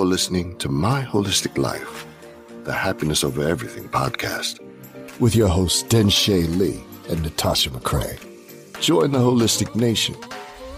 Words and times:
You're 0.00 0.06
listening 0.06 0.56
to 0.56 0.70
My 0.70 1.02
Holistic 1.02 1.58
Life, 1.58 2.06
the 2.64 2.72
Happiness 2.72 3.22
Over 3.22 3.46
Everything 3.46 3.86
podcast, 3.86 4.58
with 5.20 5.36
your 5.36 5.48
hosts, 5.48 5.82
Denshai 5.82 6.46
Lee 6.56 6.82
and 7.10 7.22
Natasha 7.22 7.68
McCrea. 7.68 8.18
Join 8.80 9.12
the 9.12 9.18
Holistic 9.18 9.76
Nation 9.76 10.16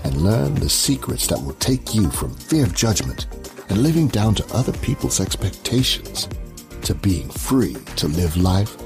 and 0.03 0.23
learn 0.23 0.57
the 0.57 0.69
secrets 0.69 1.29
that 1.29 1.41
will 1.41 1.55
take 1.55 1.95
you 1.95 2.11
from 2.11 2.35
fear 2.35 2.65
of 2.65 2.75
judgment 2.75 3.29
and 3.69 3.85
living 3.85 4.09
down 4.09 4.35
to 4.35 4.55
other 4.57 4.73
people's 4.79 5.21
expectations 5.21 6.29
to 6.83 6.93
being 6.93 7.31
free 7.31 7.77
to 7.95 8.09
live 8.09 8.37
life 8.37 8.77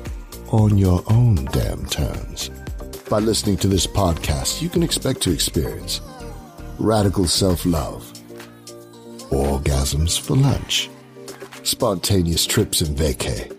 on 0.53 0.77
your 0.77 1.03
own 1.07 1.47
damn 1.47 1.87
terms. 1.87 2.51
By 3.09 3.21
listening 3.21 3.57
to 3.57 3.69
this 3.69 3.87
podcast, 3.87 4.61
you 4.61 4.69
can 4.69 4.83
expect 4.83 5.23
to 5.23 5.33
experience 5.33 6.03
radical 6.79 7.27
self 7.27 7.65
love, 7.65 8.13
orgasms 9.37 10.21
for 10.21 10.37
lunch, 10.37 10.89
spontaneous 11.63 12.47
trips 12.47 12.81
and 12.81 12.97
vacay, 12.97 13.53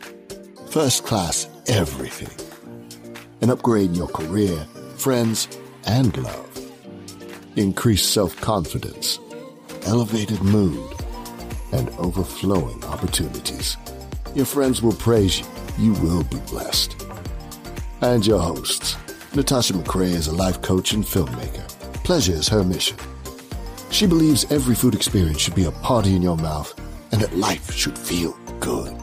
first 0.70 1.05
class 1.05 1.48
everything, 1.68 2.30
and 3.41 3.52
upgrade 3.52 3.95
your 3.95 4.08
career, 4.08 4.58
friends, 4.98 5.48
and 5.85 6.16
love. 6.18 6.44
Increased 7.55 8.13
self 8.13 8.35
confidence, 8.41 9.20
elevated 9.84 10.41
mood, 10.41 10.94
and 11.71 11.90
overflowing 11.98 12.84
opportunities. 12.85 13.77
Your 14.35 14.46
friends 14.46 14.82
will 14.82 14.94
praise 14.94 15.40
you. 15.40 15.46
You 15.77 15.94
will 15.94 16.23
be 16.23 16.38
blessed. 16.48 17.05
And 18.02 18.26
your 18.26 18.40
hosts, 18.40 18.98
Natasha 19.35 19.73
McCrea 19.73 20.16
is 20.16 20.27
a 20.27 20.35
life 20.35 20.62
coach 20.63 20.91
and 20.94 21.04
filmmaker. 21.04 21.68
Pleasure 22.04 22.34
is 22.34 22.48
her 22.48 22.63
mission. 22.63 22.98
She 23.90 24.05
believes 24.05 24.52
every 24.52 24.76
food 24.76 24.96
experience 24.96 25.40
should 25.40 25.55
be 25.55 25.66
a 25.66 25.71
party 25.71 26.16
in 26.16 26.21
your 26.21 26.38
mouth 26.38 26.74
and 27.12 27.21
that 27.21 27.35
life 27.38 27.74
should 27.74 27.98
feel 27.98 28.38
good. 28.60 28.96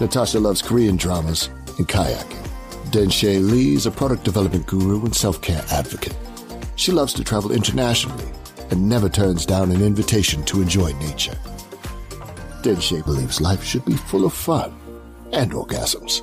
Natasha 0.00 0.40
loves 0.40 0.62
Korean 0.62 0.96
dramas 0.96 1.48
and 1.78 1.88
kayaking. 1.88 2.42
Denshai 2.90 3.40
Lee 3.40 3.74
is 3.74 3.86
a 3.86 3.90
product 3.90 4.24
development 4.24 4.66
guru 4.66 5.04
and 5.04 5.14
self-care 5.14 5.64
advocate. 5.70 6.16
She 6.76 6.92
loves 6.92 7.12
to 7.14 7.24
travel 7.24 7.52
internationally 7.52 8.26
and 8.70 8.88
never 8.88 9.08
turns 9.08 9.46
down 9.46 9.70
an 9.70 9.82
invitation 9.82 10.42
to 10.44 10.60
enjoy 10.60 10.92
nature. 10.94 11.38
Denshai 12.62 13.04
believes 13.04 13.40
life 13.40 13.62
should 13.62 13.84
be 13.84 13.96
full 13.96 14.24
of 14.24 14.32
fun 14.32 14.74
and 15.32 15.52
orgasms. 15.52 16.22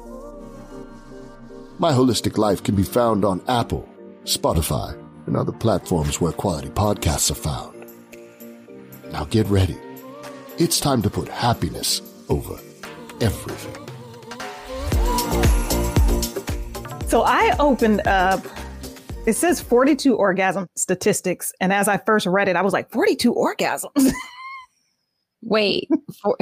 My 1.79 1.91
Holistic 1.91 2.37
Life 2.37 2.63
can 2.63 2.75
be 2.75 2.83
found 2.83 3.25
on 3.25 3.41
Apple, 3.47 3.87
Spotify, 4.23 5.00
and 5.31 5.37
other 5.37 5.53
platforms 5.53 6.19
where 6.19 6.33
quality 6.33 6.67
podcasts 6.67 7.31
are 7.31 7.35
found. 7.35 7.85
Now 9.13 9.23
get 9.23 9.47
ready. 9.47 9.77
It's 10.57 10.77
time 10.77 11.01
to 11.03 11.09
put 11.09 11.29
happiness 11.29 12.01
over 12.27 12.59
everything. 13.21 13.87
So 17.07 17.21
I 17.21 17.55
opened 17.59 18.05
up, 18.05 18.45
it 19.25 19.33
says 19.33 19.61
42 19.61 20.17
orgasm 20.17 20.67
statistics. 20.75 21.53
And 21.61 21.71
as 21.71 21.87
I 21.87 21.95
first 21.95 22.25
read 22.25 22.49
it, 22.49 22.57
I 22.57 22.61
was 22.61 22.73
like, 22.73 22.91
42 22.91 23.33
orgasms. 23.33 24.11
Wait, 25.43 25.87
for, 26.21 26.35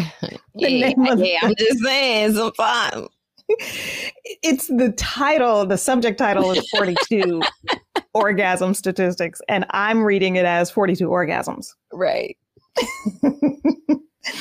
yeah, 0.55 0.93
yeah, 0.97 1.39
I'm 1.43 1.53
just 1.55 1.79
saying, 1.83 2.33
sometimes. 2.33 3.07
It's 4.44 4.67
the 4.67 4.94
title, 4.97 5.66
the 5.66 5.78
subject 5.78 6.17
title 6.17 6.52
is 6.52 6.69
42 6.75 7.42
orgasm 8.14 8.73
statistics, 8.73 9.41
and 9.47 9.66
I'm 9.72 10.03
reading 10.03 10.36
it 10.36 10.45
as 10.45 10.69
42 10.72 11.08
orgasms. 11.08 11.73
Right. 11.91 12.38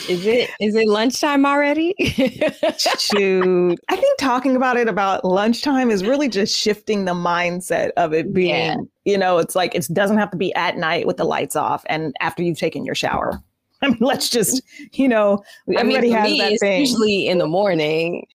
is 0.09 0.27
it 0.27 0.51
is 0.61 0.75
it 0.75 0.87
lunchtime 0.87 1.47
already? 1.47 1.95
Shoot. 2.99 3.79
I 3.89 3.97
think 3.97 4.19
talking 4.19 4.57
about 4.57 4.77
it 4.77 4.89
about 4.89 5.25
lunchtime 5.25 5.91
is 5.91 6.05
really 6.05 6.29
just 6.29 6.57
shifting 6.57 7.05
the 7.05 7.15
mindset 7.15 7.91
of 7.97 8.13
it 8.13 8.33
being, 8.33 8.55
yeah. 8.55 8.77
you 9.05 9.19
know, 9.19 9.39
it's 9.39 9.57
like 9.57 9.75
it 9.75 9.89
doesn't 9.93 10.19
have 10.19 10.31
to 10.31 10.37
be 10.37 10.55
at 10.55 10.77
night 10.77 11.07
with 11.07 11.17
the 11.17 11.25
lights 11.25 11.57
off 11.57 11.85
and 11.89 12.15
after 12.21 12.43
you've 12.43 12.59
taken 12.59 12.85
your 12.85 12.95
shower. 12.95 13.43
I 13.83 13.89
mean, 13.89 13.99
let's 14.01 14.29
just, 14.29 14.63
you 14.93 15.09
know, 15.09 15.43
everybody 15.77 16.15
I 16.15 16.25
mean, 16.25 16.41
has 16.41 16.51
that 16.51 16.59
thing. 16.61 16.81
Usually 16.81 17.29
in 17.29 17.39
the 17.39 17.47
morning. 17.47 18.27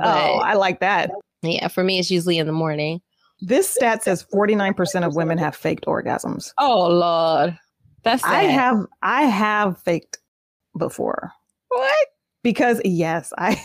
Oh, 0.00 0.38
I 0.38 0.54
like 0.54 0.80
that. 0.80 1.10
Yeah, 1.42 1.68
for 1.68 1.84
me, 1.84 1.98
it's 1.98 2.10
usually 2.10 2.38
in 2.38 2.46
the 2.46 2.52
morning. 2.52 3.00
This 3.40 3.68
stat 3.68 4.02
says 4.02 4.24
49% 4.32 5.06
of 5.06 5.14
women 5.14 5.38
have 5.38 5.54
faked 5.54 5.86
orgasms. 5.86 6.52
Oh 6.58 6.88
Lord. 6.88 7.58
That's 8.02 8.22
sad. 8.22 8.32
I 8.32 8.42
have 8.44 8.86
I 9.02 9.22
have 9.22 9.78
faked 9.82 10.18
before. 10.78 11.32
What? 11.68 12.06
Because 12.42 12.80
yes, 12.84 13.32
I 13.36 13.60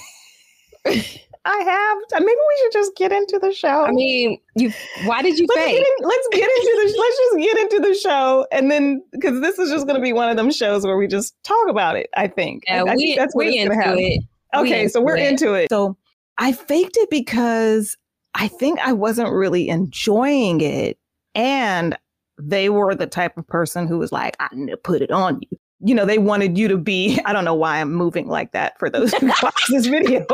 I 1.43 1.57
have. 1.57 2.21
Maybe 2.21 2.31
we 2.31 2.61
should 2.61 2.73
just 2.73 2.95
get 2.95 3.11
into 3.11 3.39
the 3.39 3.53
show. 3.53 3.85
I 3.85 3.91
mean, 3.91 4.39
you. 4.55 4.71
Why 5.05 5.21
did 5.21 5.39
you 5.39 5.47
let's 5.49 5.61
fake? 5.61 5.77
Get 5.77 5.87
in, 5.87 6.07
let's 6.07 6.27
get 6.31 6.49
into 6.49 6.71
the. 6.75 6.97
let's 6.99 7.17
just 7.17 7.37
get 7.37 7.57
into 7.57 7.87
the 7.87 7.95
show, 7.95 8.47
and 8.51 8.69
then 8.69 9.03
because 9.11 9.41
this 9.41 9.57
is 9.57 9.71
just 9.71 9.87
going 9.87 9.95
to 9.95 10.01
be 10.01 10.13
one 10.13 10.29
of 10.29 10.37
them 10.37 10.51
shows 10.51 10.85
where 10.85 10.97
we 10.97 11.07
just 11.07 11.35
talk 11.43 11.67
about 11.67 11.95
it. 11.95 12.09
I 12.15 12.27
think. 12.27 12.63
Yeah, 12.67 12.83
I, 12.83 12.95
we, 12.95 13.03
think 13.03 13.19
that's 13.19 13.35
what 13.35 13.47
it's 13.47 13.55
going 13.57 13.69
to 13.69 13.75
happen. 13.75 13.99
It. 13.99 14.23
Okay, 14.55 14.83
we 14.83 14.89
so 14.89 15.01
we're 15.01 15.17
it. 15.17 15.31
into 15.31 15.53
it. 15.53 15.69
So 15.69 15.97
I 16.37 16.51
faked 16.51 16.97
it 16.97 17.09
because 17.09 17.97
I 18.33 18.47
think 18.47 18.79
I 18.79 18.93
wasn't 18.93 19.31
really 19.33 19.69
enjoying 19.69 20.61
it, 20.61 20.97
and 21.35 21.97
they 22.39 22.69
were 22.69 22.95
the 22.95 23.07
type 23.07 23.37
of 23.37 23.47
person 23.47 23.87
who 23.87 23.97
was 23.97 24.11
like, 24.11 24.35
"I 24.39 24.49
need 24.53 24.71
to 24.71 24.77
put 24.77 25.01
it 25.01 25.11
on 25.11 25.39
you." 25.41 25.57
you 25.83 25.95
know, 25.95 26.05
they 26.05 26.19
wanted 26.19 26.57
you 26.57 26.67
to 26.67 26.77
be, 26.77 27.19
I 27.25 27.33
don't 27.33 27.45
know 27.45 27.53
why 27.53 27.79
I'm 27.79 27.93
moving 27.93 28.27
like 28.27 28.51
that 28.51 28.77
for 28.79 28.89
those 28.89 29.13
who 29.13 29.27
watch 29.41 29.61
this 29.69 29.87
video. 29.87 30.25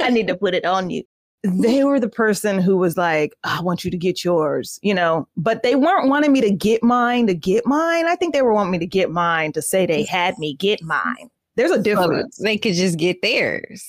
I 0.00 0.10
need 0.10 0.28
to 0.28 0.36
put 0.36 0.54
it 0.54 0.64
on 0.64 0.90
you. 0.90 1.02
They 1.44 1.84
were 1.84 2.00
the 2.00 2.08
person 2.08 2.58
who 2.60 2.76
was 2.76 2.96
like, 2.96 3.32
I 3.44 3.60
want 3.60 3.84
you 3.84 3.92
to 3.92 3.96
get 3.96 4.24
yours, 4.24 4.80
you 4.82 4.92
know, 4.92 5.28
but 5.36 5.62
they 5.62 5.76
weren't 5.76 6.08
wanting 6.08 6.32
me 6.32 6.40
to 6.40 6.50
get 6.50 6.82
mine 6.82 7.28
to 7.28 7.34
get 7.34 7.64
mine. 7.64 8.06
I 8.06 8.16
think 8.16 8.34
they 8.34 8.42
were 8.42 8.52
wanting 8.52 8.72
me 8.72 8.78
to 8.80 8.86
get 8.86 9.10
mine 9.10 9.52
to 9.52 9.62
say 9.62 9.86
they 9.86 10.02
had 10.02 10.36
me 10.38 10.54
get 10.54 10.82
mine. 10.82 11.30
There's 11.58 11.72
a 11.72 11.82
difference. 11.82 12.36
So 12.36 12.44
they 12.44 12.56
could 12.56 12.74
just 12.74 12.96
get 12.96 13.20
theirs. 13.20 13.84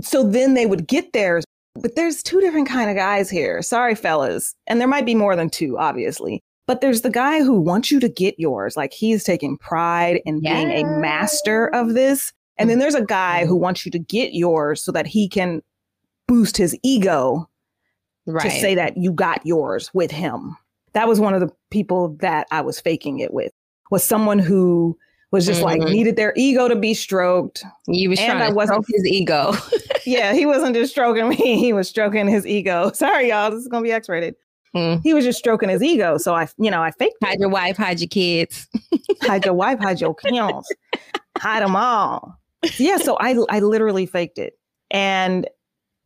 So 0.00 0.22
then 0.22 0.54
they 0.54 0.64
would 0.64 0.86
get 0.86 1.12
theirs. 1.12 1.44
But 1.74 1.96
there's 1.96 2.22
two 2.22 2.40
different 2.40 2.68
kind 2.68 2.88
of 2.88 2.94
guys 2.94 3.28
here. 3.28 3.62
Sorry, 3.62 3.96
fellas. 3.96 4.54
And 4.68 4.80
there 4.80 4.86
might 4.86 5.04
be 5.04 5.16
more 5.16 5.34
than 5.34 5.50
two, 5.50 5.76
obviously. 5.76 6.40
But 6.68 6.80
there's 6.80 7.02
the 7.02 7.10
guy 7.10 7.42
who 7.42 7.60
wants 7.60 7.90
you 7.90 7.98
to 7.98 8.08
get 8.08 8.38
yours. 8.38 8.76
Like 8.76 8.92
he's 8.92 9.24
taking 9.24 9.58
pride 9.58 10.20
in 10.24 10.40
yeah. 10.40 10.54
being 10.54 10.70
a 10.70 11.00
master 11.00 11.66
of 11.74 11.94
this. 11.94 12.32
And 12.58 12.70
then 12.70 12.78
there's 12.78 12.94
a 12.94 13.04
guy 13.04 13.44
who 13.44 13.54
mm-hmm. 13.54 13.62
wants 13.62 13.84
you 13.84 13.90
to 13.90 13.98
get 13.98 14.32
yours 14.32 14.80
so 14.80 14.92
that 14.92 15.08
he 15.08 15.28
can 15.28 15.62
boost 16.28 16.56
his 16.56 16.78
ego 16.84 17.50
right. 18.24 18.44
to 18.44 18.50
say 18.52 18.76
that 18.76 18.96
you 18.96 19.12
got 19.12 19.44
yours 19.44 19.90
with 19.94 20.12
him. 20.12 20.56
That 20.92 21.08
was 21.08 21.18
one 21.18 21.34
of 21.34 21.40
the 21.40 21.50
people 21.72 22.10
that 22.20 22.46
I 22.52 22.60
was 22.60 22.80
faking 22.80 23.18
it 23.18 23.34
with. 23.34 23.50
Was 23.90 24.04
someone 24.04 24.38
who 24.38 24.96
was 25.34 25.46
just 25.46 25.62
mm-hmm. 25.62 25.80
like 25.80 25.90
needed 25.90 26.14
their 26.14 26.32
ego 26.36 26.68
to 26.68 26.76
be 26.76 26.94
stroked. 26.94 27.64
You 27.88 28.08
was 28.08 28.20
and 28.20 28.30
trying 28.30 28.42
I 28.42 28.48
to 28.50 28.54
wasn't 28.54 28.86
his 28.88 29.04
ego. 29.04 29.52
yeah, 30.06 30.32
he 30.32 30.46
wasn't 30.46 30.76
just 30.76 30.92
stroking 30.92 31.28
me; 31.28 31.58
he 31.58 31.72
was 31.72 31.88
stroking 31.88 32.28
his 32.28 32.46
ego. 32.46 32.92
Sorry, 32.94 33.30
y'all, 33.30 33.50
this 33.50 33.60
is 33.60 33.66
gonna 33.66 33.82
be 33.82 33.90
X-rated. 33.90 34.36
Mm. 34.76 35.02
He 35.02 35.12
was 35.12 35.24
just 35.24 35.40
stroking 35.40 35.68
his 35.68 35.82
ego. 35.82 36.18
So 36.18 36.36
I, 36.36 36.46
you 36.56 36.70
know, 36.70 36.82
I 36.82 36.92
faked 36.92 37.16
Hide 37.22 37.34
it. 37.34 37.40
your 37.40 37.48
wife, 37.48 37.76
hide 37.76 38.00
your 38.00 38.08
kids. 38.08 38.68
hide 39.22 39.44
your 39.44 39.54
wife, 39.54 39.80
hide 39.80 40.00
your 40.00 40.14
kids. 40.14 40.72
hide 41.36 41.64
them 41.64 41.74
all. 41.74 42.38
Yeah. 42.78 42.98
So 42.98 43.16
I, 43.20 43.36
I 43.50 43.58
literally 43.58 44.06
faked 44.06 44.38
it. 44.38 44.56
And 44.90 45.48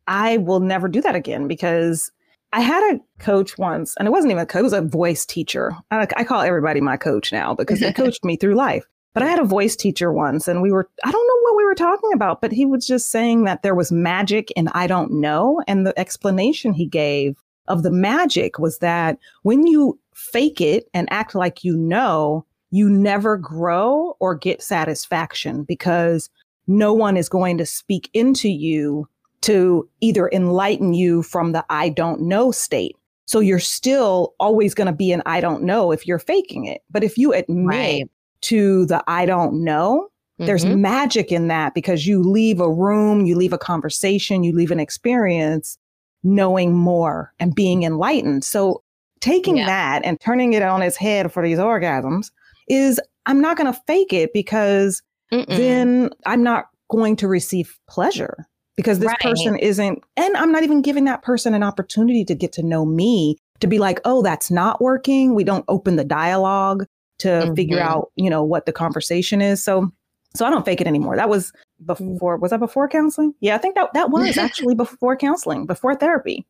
I 0.07 0.37
will 0.37 0.59
never 0.59 0.87
do 0.87 1.01
that 1.01 1.15
again 1.15 1.47
because 1.47 2.11
I 2.51 2.61
had 2.61 2.95
a 2.95 2.99
coach 3.19 3.59
once, 3.59 3.95
and 3.97 4.07
it 4.07 4.11
wasn't 4.11 4.31
even 4.31 4.41
a 4.41 4.45
coach, 4.47 4.61
it 4.61 4.63
was 4.63 4.73
a 4.73 4.81
voice 4.81 5.23
teacher. 5.25 5.71
I, 5.91 6.07
I 6.17 6.23
call 6.23 6.41
everybody 6.41 6.81
my 6.81 6.97
coach 6.97 7.31
now 7.31 7.53
because 7.53 7.79
they 7.79 7.93
coached 7.93 8.25
me 8.25 8.37
through 8.37 8.55
life. 8.55 8.85
But 9.13 9.23
I 9.23 9.27
had 9.27 9.39
a 9.39 9.45
voice 9.45 9.75
teacher 9.75 10.13
once, 10.13 10.47
and 10.47 10.61
we 10.61 10.71
were, 10.71 10.87
I 11.03 11.11
don't 11.11 11.27
know 11.27 11.41
what 11.41 11.57
we 11.57 11.65
were 11.65 11.75
talking 11.75 12.11
about, 12.13 12.41
but 12.41 12.51
he 12.51 12.65
was 12.65 12.85
just 12.85 13.09
saying 13.09 13.43
that 13.45 13.63
there 13.63 13.75
was 13.75 13.91
magic 13.91 14.49
and 14.55 14.69
I 14.73 14.87
don't 14.87 15.11
know. 15.13 15.61
And 15.67 15.85
the 15.85 15.97
explanation 15.99 16.73
he 16.73 16.85
gave 16.85 17.35
of 17.67 17.83
the 17.83 17.91
magic 17.91 18.59
was 18.59 18.79
that 18.79 19.17
when 19.43 19.65
you 19.65 19.99
fake 20.13 20.61
it 20.61 20.89
and 20.93 21.07
act 21.11 21.33
like 21.33 21.63
you 21.63 21.75
know, 21.75 22.45
you 22.71 22.89
never 22.89 23.37
grow 23.37 24.15
or 24.19 24.35
get 24.35 24.61
satisfaction 24.61 25.63
because 25.63 26.29
no 26.67 26.93
one 26.93 27.17
is 27.17 27.29
going 27.29 27.57
to 27.57 27.65
speak 27.65 28.09
into 28.13 28.49
you 28.49 29.07
to 29.41 29.89
either 30.01 30.29
enlighten 30.29 30.93
you 30.93 31.23
from 31.23 31.51
the 31.51 31.65
I 31.69 31.89
don't 31.89 32.21
know 32.21 32.51
state. 32.51 32.95
So 33.25 33.39
you're 33.39 33.59
still 33.59 34.33
always 34.39 34.73
going 34.73 34.87
to 34.87 34.93
be 34.93 35.11
an 35.11 35.23
I 35.25 35.41
don't 35.41 35.63
know 35.63 35.91
if 35.91 36.05
you're 36.05 36.19
faking 36.19 36.65
it. 36.65 36.81
But 36.89 37.03
if 37.03 37.17
you 37.17 37.33
admit 37.33 37.65
right. 37.65 38.09
To 38.41 38.85
the 38.85 39.03
I 39.07 39.25
don't 39.25 39.63
know, 39.63 40.09
mm-hmm. 40.39 40.45
there's 40.45 40.65
magic 40.65 41.31
in 41.31 41.47
that 41.47 41.73
because 41.73 42.07
you 42.07 42.21
leave 42.21 42.59
a 42.59 42.71
room, 42.71 43.25
you 43.25 43.35
leave 43.35 43.53
a 43.53 43.57
conversation, 43.57 44.43
you 44.43 44.53
leave 44.53 44.71
an 44.71 44.79
experience 44.79 45.77
knowing 46.23 46.73
more 46.73 47.33
and 47.39 47.55
being 47.55 47.83
enlightened. 47.83 48.43
So 48.43 48.83
taking 49.21 49.57
yeah. 49.57 49.65
that 49.65 50.05
and 50.05 50.19
turning 50.19 50.53
it 50.53 50.61
on 50.61 50.81
its 50.81 50.97
head 50.97 51.31
for 51.31 51.43
these 51.43 51.57
orgasms 51.57 52.31
is 52.67 52.99
I'm 53.25 53.41
not 53.41 53.57
going 53.57 53.71
to 53.71 53.79
fake 53.87 54.13
it 54.13 54.31
because 54.33 55.01
Mm-mm. 55.31 55.47
then 55.47 56.09
I'm 56.25 56.43
not 56.43 56.65
going 56.89 57.15
to 57.17 57.27
receive 57.27 57.77
pleasure 57.87 58.47
because 58.75 58.99
this 58.99 59.07
right. 59.07 59.19
person 59.19 59.57
isn't, 59.57 59.99
and 60.15 60.37
I'm 60.37 60.51
not 60.51 60.63
even 60.63 60.81
giving 60.81 61.05
that 61.05 61.21
person 61.21 61.53
an 61.53 61.63
opportunity 61.63 62.23
to 62.25 62.35
get 62.35 62.53
to 62.53 62.63
know 62.63 62.85
me 62.85 63.37
to 63.59 63.67
be 63.67 63.77
like, 63.77 63.99
oh, 64.05 64.21
that's 64.21 64.49
not 64.49 64.81
working. 64.81 65.35
We 65.35 65.43
don't 65.43 65.65
open 65.67 65.97
the 65.97 66.05
dialogue 66.05 66.85
to 67.19 67.27
mm-hmm. 67.27 67.53
figure 67.53 67.79
out, 67.79 68.11
you 68.15 68.29
know, 68.29 68.43
what 68.43 68.65
the 68.65 68.73
conversation 68.73 69.41
is. 69.41 69.63
So, 69.63 69.91
so 70.35 70.45
I 70.45 70.49
don't 70.49 70.65
fake 70.65 70.81
it 70.81 70.87
anymore. 70.87 71.15
That 71.15 71.29
was 71.29 71.51
before, 71.85 72.37
was 72.37 72.51
that 72.51 72.59
before 72.59 72.87
counseling? 72.87 73.33
Yeah, 73.39 73.55
I 73.55 73.57
think 73.57 73.75
that 73.75 73.93
that 73.93 74.09
was 74.09 74.37
actually 74.39 74.75
before 74.75 75.15
counseling, 75.15 75.65
before 75.65 75.95
therapy. 75.95 76.45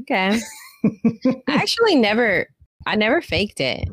Okay. 0.00 0.40
I 0.84 1.42
actually 1.48 1.96
never, 1.96 2.46
I 2.86 2.96
never 2.96 3.20
faked 3.20 3.60
it. 3.60 3.88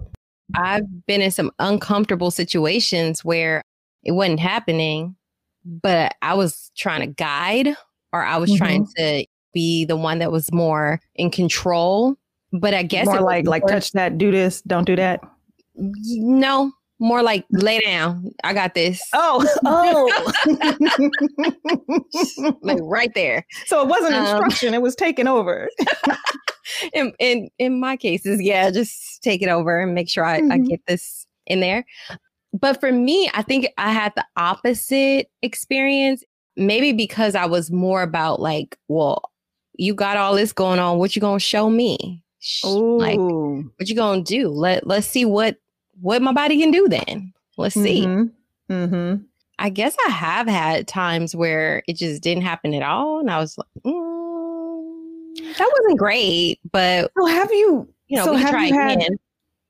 I've 0.55 1.05
been 1.05 1.21
in 1.21 1.31
some 1.31 1.51
uncomfortable 1.59 2.31
situations 2.31 3.23
where 3.23 3.61
it 4.03 4.13
wasn't 4.13 4.39
happening, 4.39 5.15
but 5.63 6.15
I 6.21 6.33
was 6.33 6.71
trying 6.75 7.01
to 7.01 7.07
guide 7.07 7.75
or 8.11 8.23
I 8.23 8.37
was 8.37 8.49
mm-hmm. 8.49 8.57
trying 8.57 8.87
to 8.97 9.25
be 9.53 9.85
the 9.85 9.97
one 9.97 10.19
that 10.19 10.31
was 10.31 10.51
more 10.51 10.99
in 11.15 11.29
control. 11.29 12.15
But 12.51 12.73
I 12.73 12.81
guess 12.81 13.05
more 13.05 13.21
like 13.21 13.45
like 13.45 13.67
touch 13.67 13.91
that, 13.91 14.17
do 14.17 14.31
this, 14.31 14.61
don't 14.63 14.85
do 14.85 14.95
that. 14.95 15.21
No, 15.79 16.71
more 16.99 17.23
like 17.23 17.45
lay 17.51 17.79
down. 17.79 18.31
I 18.43 18.53
got 18.53 18.73
this. 18.73 19.01
Oh, 19.13 19.45
oh, 19.65 20.11
like 22.61 22.79
right 22.81 23.13
there. 23.15 23.45
So 23.65 23.81
it 23.81 23.87
wasn't 23.87 24.15
um, 24.15 24.21
instruction; 24.21 24.73
it 24.73 24.81
was 24.81 24.95
taking 24.95 25.27
over. 25.27 25.69
in 26.93 27.13
in 27.19 27.49
in 27.57 27.79
my 27.79 27.95
cases, 27.97 28.41
yeah, 28.41 28.69
just 28.69 29.23
take 29.23 29.41
it 29.41 29.49
over 29.49 29.79
and 29.79 29.95
make 29.95 30.09
sure 30.09 30.25
I, 30.25 30.41
mm-hmm. 30.41 30.51
I 30.51 30.57
get 30.59 30.81
this 30.87 31.25
in 31.47 31.61
there. 31.61 31.85
But 32.53 32.79
for 32.79 32.91
me, 32.91 33.29
I 33.33 33.43
think 33.43 33.67
I 33.77 33.91
had 33.91 34.13
the 34.15 34.25
opposite 34.35 35.29
experience. 35.41 36.23
Maybe 36.57 36.91
because 36.91 37.35
I 37.35 37.45
was 37.45 37.71
more 37.71 38.01
about 38.01 38.41
like, 38.41 38.77
well, 38.89 39.21
you 39.77 39.93
got 39.93 40.17
all 40.17 40.35
this 40.35 40.51
going 40.51 40.79
on. 40.79 40.97
What 40.97 41.15
you 41.15 41.21
gonna 41.21 41.39
show 41.39 41.69
me? 41.69 42.21
Ooh. 42.65 42.97
Like, 42.97 43.17
what 43.17 43.87
you 43.87 43.95
gonna 43.95 44.21
do? 44.21 44.49
Let 44.49 44.85
Let's 44.85 45.07
see 45.07 45.23
what 45.23 45.55
what 46.01 46.21
my 46.21 46.33
body 46.33 46.59
can 46.59 46.71
do. 46.71 46.87
Then 46.87 47.33
let's 47.57 47.75
see. 47.75 48.05
Mm-hmm. 48.05 48.73
Mm-hmm. 48.73 49.23
I 49.59 49.69
guess 49.69 49.95
I 50.07 50.11
have 50.11 50.47
had 50.47 50.87
times 50.87 51.35
where 51.35 51.83
it 51.87 51.97
just 51.97 52.21
didn't 52.21 52.43
happen 52.43 52.73
at 52.73 52.83
all, 52.83 53.19
and 53.19 53.29
I 53.29 53.39
was 53.39 53.57
like, 53.57 53.67
mm, 53.83 55.35
that 55.57 55.71
wasn't 55.79 55.99
great. 55.99 56.59
But 56.71 57.11
well, 57.15 57.27
have 57.27 57.51
you? 57.51 57.87
You 58.07 58.17
know, 58.17 58.25
so 58.25 58.33
have 58.33 58.51
try 58.51 58.65
had, 58.65 59.09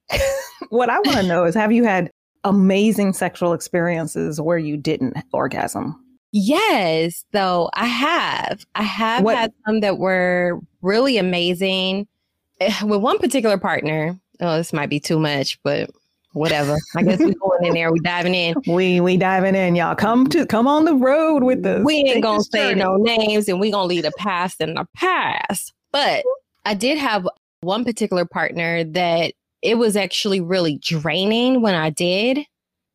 what 0.69 0.89
I 0.89 0.99
want 0.99 1.17
to 1.17 1.23
know 1.23 1.45
is, 1.45 1.55
have 1.55 1.71
you 1.71 1.83
had 1.83 2.11
amazing 2.43 3.13
sexual 3.13 3.53
experiences 3.53 4.39
where 4.39 4.57
you 4.57 4.77
didn't 4.77 5.17
orgasm? 5.33 6.01
Yes, 6.31 7.25
though 7.31 7.69
I 7.73 7.85
have. 7.87 8.65
I 8.75 8.83
have 8.83 9.23
what? 9.23 9.35
had 9.35 9.53
some 9.65 9.79
that 9.79 9.97
were 9.97 10.59
really 10.81 11.17
amazing. 11.17 12.07
Eh, 12.61 12.83
with 12.83 13.01
one 13.01 13.17
particular 13.17 13.57
partner, 13.57 14.19
oh, 14.39 14.57
this 14.57 14.73
might 14.73 14.89
be 14.89 14.99
too 14.99 15.19
much, 15.19 15.59
but 15.63 15.89
whatever. 16.39 16.77
I 16.95 17.03
guess 17.03 17.19
we 17.19 17.33
going 17.33 17.65
in 17.65 17.73
there, 17.73 17.91
we 17.91 17.99
diving 17.99 18.33
in. 18.33 18.55
We 18.67 19.01
we 19.01 19.17
diving 19.17 19.55
in, 19.55 19.75
y'all. 19.75 19.95
Come 19.95 20.27
to 20.27 20.45
come 20.45 20.67
on 20.67 20.85
the 20.85 20.95
road 20.95 21.43
with 21.43 21.65
us. 21.65 21.83
We 21.83 21.95
ain't 21.95 22.23
gonna 22.23 22.43
say 22.43 22.73
no 22.73 22.95
names 22.95 23.49
and 23.49 23.59
we 23.59 23.71
gonna 23.71 23.87
leave 23.87 24.03
the 24.03 24.11
past 24.17 24.61
in 24.61 24.75
the 24.75 24.85
past. 24.95 25.73
But 25.91 26.23
I 26.65 26.75
did 26.75 26.97
have 26.97 27.27
one 27.61 27.83
particular 27.83 28.25
partner 28.25 28.83
that 28.83 29.33
it 29.61 29.77
was 29.77 29.97
actually 29.97 30.39
really 30.39 30.77
draining 30.77 31.61
when 31.61 31.75
I 31.75 31.89
did. 31.89 32.39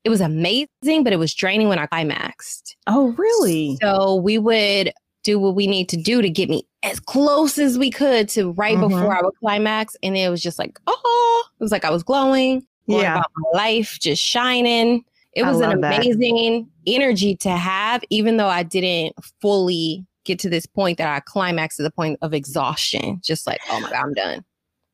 It 0.05 0.11
was 0.11 0.21
amazing, 0.21 1.03
but 1.03 1.13
it 1.13 1.19
was 1.19 1.35
draining 1.35 1.69
when 1.69 1.79
I 1.79 1.87
climaxed. 1.87 2.77
Oh, 2.87 3.09
really? 3.19 3.77
So 3.83 4.17
we 4.17 4.39
would 4.39 4.93
do 5.23 5.39
what 5.39 5.55
we 5.55 5.67
need 5.67 5.89
to 5.89 5.97
do 5.97 6.23
to 6.23 6.31
get 6.31 6.49
me 6.49 6.67
as 6.83 7.01
close 7.01 7.59
as 7.59 7.79
we 7.79 7.91
could 7.91 8.29
to 8.31 8.53
right 8.53 8.77
mm-hmm. 8.77 8.89
before 8.89 9.17
I 9.17 9.23
would 9.23 9.35
climax. 9.41 9.97
And 10.03 10.17
it 10.17 10.31
was 10.31 10.43
just 10.43 10.59
like, 10.59 10.79
oh, 10.87 11.45
it 11.59 11.63
was 11.63 11.73
like 11.73 11.85
I 11.85 11.91
was 11.91 12.03
glowing. 12.03 12.65
Yeah. 12.87 13.15
About 13.15 13.31
my 13.37 13.59
life 13.59 13.99
just 14.01 14.23
shining. 14.23 15.05
It 15.33 15.43
was 15.43 15.61
an 15.61 15.73
amazing 15.73 16.69
that. 16.85 16.93
energy 16.93 17.35
to 17.37 17.51
have, 17.51 18.05
even 18.11 18.37
though 18.37 18.49
I 18.49 18.63
didn't 18.63 19.17
fully 19.41 20.07
get 20.25 20.39
to 20.41 20.49
this 20.49 20.67
point 20.67 20.99
that 20.99 21.09
I 21.09 21.21
climaxed 21.21 21.77
to 21.79 21.83
the 21.83 21.91
point 21.91 22.19
of 22.23 22.33
exhaustion. 22.35 23.21
Just 23.23 23.47
like, 23.47 23.61
oh 23.71 23.81
my 23.81 23.91
God, 23.91 23.99
I'm 23.99 24.13
done. 24.15 24.45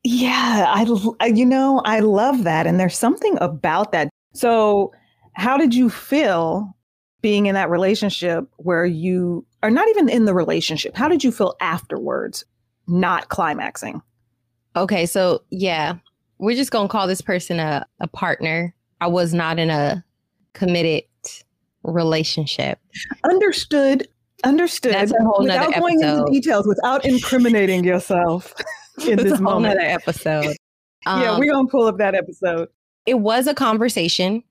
Yeah, 0.03 0.65
I 0.67 0.83
uh, 1.21 1.25
you 1.25 1.45
know, 1.45 1.81
I 1.85 1.99
love 1.99 2.43
that 2.43 2.65
and 2.65 2.79
there's 2.79 2.97
something 2.97 3.37
about 3.39 3.91
that. 3.91 4.09
So, 4.33 4.91
how 5.33 5.57
did 5.57 5.75
you 5.75 5.89
feel 5.89 6.75
being 7.21 7.45
in 7.45 7.55
that 7.55 7.69
relationship 7.69 8.45
where 8.57 8.85
you 8.85 9.45
are 9.63 9.69
not 9.69 9.87
even 9.89 10.09
in 10.09 10.25
the 10.25 10.33
relationship? 10.33 10.97
How 10.97 11.07
did 11.07 11.23
you 11.23 11.31
feel 11.31 11.55
afterwards 11.61 12.43
not 12.87 13.29
climaxing? 13.29 14.01
Okay, 14.75 15.05
so 15.05 15.43
yeah, 15.51 15.95
we're 16.41 16.55
just 16.55 16.71
going 16.71 16.87
to 16.87 16.91
call 16.91 17.07
this 17.07 17.21
person 17.21 17.59
a, 17.59 17.85
a 17.99 18.07
partner. 18.07 18.73
I 18.99 19.07
was 19.07 19.33
not 19.33 19.59
in 19.59 19.69
a 19.69 20.03
committed 20.53 21.03
relationship. 21.83 22.79
Understood. 23.23 24.07
Understood. 24.43 24.93
That's 24.93 25.11
a 25.11 25.23
whole 25.23 25.43
without 25.43 25.73
going 25.75 26.01
into 26.01 26.25
details, 26.31 26.67
without 26.67 27.05
incriminating 27.05 27.83
yourself. 27.83 28.53
in 29.07 29.17
this 29.17 29.39
moment. 29.39 29.79
episode. 29.79 30.55
Um, 31.05 31.21
yeah, 31.21 31.37
we're 31.37 31.51
gonna 31.51 31.67
pull 31.67 31.85
up 31.85 31.97
that 31.97 32.15
episode. 32.15 32.69
It 33.05 33.19
was 33.19 33.47
a 33.47 33.53
conversation. 33.53 34.43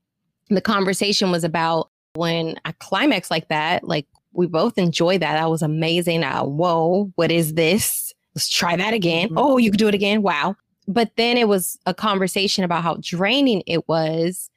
The 0.48 0.60
conversation 0.60 1.30
was 1.30 1.44
about 1.44 1.90
when 2.14 2.58
I 2.64 2.72
climax 2.72 3.30
like 3.30 3.48
that, 3.48 3.84
like 3.84 4.06
we 4.32 4.46
both 4.46 4.78
enjoy 4.78 5.18
that. 5.18 5.34
That 5.34 5.50
was 5.50 5.62
amazing. 5.62 6.24
Uh, 6.24 6.44
whoa, 6.44 7.12
what 7.16 7.30
is 7.30 7.54
this? 7.54 8.12
Let's 8.34 8.48
try 8.48 8.76
that 8.76 8.94
again. 8.94 9.28
Mm-hmm. 9.28 9.38
Oh, 9.38 9.58
you 9.58 9.70
can 9.70 9.78
do 9.78 9.88
it 9.88 9.94
again. 9.94 10.22
Wow. 10.22 10.56
But 10.90 11.12
then 11.16 11.36
it 11.36 11.46
was 11.46 11.78
a 11.86 11.94
conversation 11.94 12.64
about 12.64 12.82
how 12.82 12.96
draining 13.00 13.62
it 13.64 13.88
was. 13.88 14.50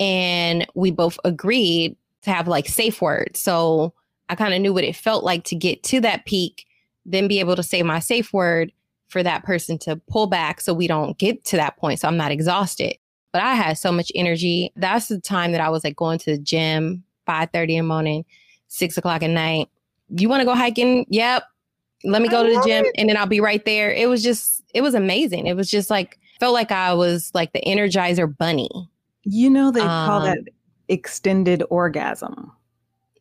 And 0.00 0.66
we 0.74 0.90
both 0.90 1.16
agreed 1.24 1.96
to 2.22 2.32
have 2.32 2.48
like 2.48 2.66
safe 2.66 3.00
words. 3.00 3.38
So 3.38 3.94
I 4.28 4.34
kind 4.34 4.52
of 4.52 4.60
knew 4.60 4.74
what 4.74 4.82
it 4.82 4.96
felt 4.96 5.22
like 5.22 5.44
to 5.44 5.54
get 5.54 5.84
to 5.84 6.00
that 6.00 6.26
peak, 6.26 6.66
then 7.04 7.28
be 7.28 7.38
able 7.38 7.54
to 7.54 7.62
say 7.62 7.84
my 7.84 8.00
safe 8.00 8.32
word 8.32 8.72
for 9.06 9.22
that 9.22 9.44
person 9.44 9.78
to 9.78 9.94
pull 10.10 10.26
back 10.26 10.60
so 10.60 10.74
we 10.74 10.88
don't 10.88 11.16
get 11.18 11.44
to 11.44 11.56
that 11.56 11.76
point. 11.76 12.00
So 12.00 12.08
I'm 12.08 12.16
not 12.16 12.32
exhausted. 12.32 12.96
But 13.32 13.42
I 13.42 13.54
had 13.54 13.78
so 13.78 13.92
much 13.92 14.10
energy. 14.16 14.72
That's 14.74 15.06
the 15.06 15.20
time 15.20 15.52
that 15.52 15.60
I 15.60 15.68
was 15.68 15.84
like 15.84 15.94
going 15.94 16.18
to 16.18 16.32
the 16.32 16.38
gym, 16.38 17.04
5 17.26 17.50
30 17.52 17.76
in 17.76 17.84
the 17.84 17.88
morning, 17.88 18.24
six 18.66 18.98
o'clock 18.98 19.22
at 19.22 19.30
night. 19.30 19.68
You 20.08 20.28
want 20.28 20.40
to 20.40 20.46
go 20.46 20.54
hiking? 20.56 21.06
Yep. 21.10 21.44
Let 22.02 22.22
me 22.22 22.28
go 22.28 22.42
to 22.42 22.48
the 22.48 22.62
gym 22.66 22.86
it. 22.86 22.94
and 22.98 23.08
then 23.08 23.16
I'll 23.16 23.26
be 23.26 23.40
right 23.40 23.64
there. 23.64 23.92
It 23.92 24.08
was 24.08 24.24
just, 24.24 24.55
it 24.76 24.82
was 24.82 24.94
amazing. 24.94 25.46
It 25.46 25.56
was 25.56 25.70
just 25.70 25.88
like, 25.88 26.18
felt 26.38 26.52
like 26.52 26.70
I 26.70 26.92
was 26.92 27.30
like 27.34 27.52
the 27.54 27.62
energizer 27.66 28.36
bunny. 28.36 28.70
You 29.24 29.48
know, 29.48 29.70
they 29.70 29.80
um, 29.80 30.06
call 30.06 30.20
that 30.20 30.38
extended 30.88 31.62
orgasm. 31.70 32.52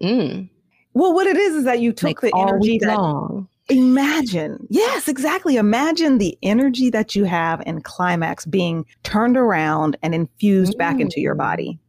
Mm. 0.01 0.49
Well, 0.93 1.13
what 1.13 1.27
it 1.27 1.37
is 1.37 1.55
is 1.55 1.63
that 1.63 1.79
you 1.79 1.93
took 1.93 2.21
like 2.21 2.31
the 2.31 2.37
energy 2.37 2.77
that, 2.81 2.97
long. 2.97 3.47
Imagine, 3.69 4.67
yes, 4.69 5.07
exactly. 5.07 5.55
Imagine 5.55 6.17
the 6.17 6.37
energy 6.43 6.89
that 6.89 7.15
you 7.15 7.23
have 7.23 7.63
in 7.65 7.81
climax 7.81 8.45
being 8.45 8.85
turned 9.03 9.37
around 9.37 9.97
and 10.03 10.13
infused 10.13 10.75
mm. 10.75 10.77
back 10.77 10.99
into 10.99 11.21
your 11.21 11.35
mm. 11.35 11.39
body. 11.39 11.79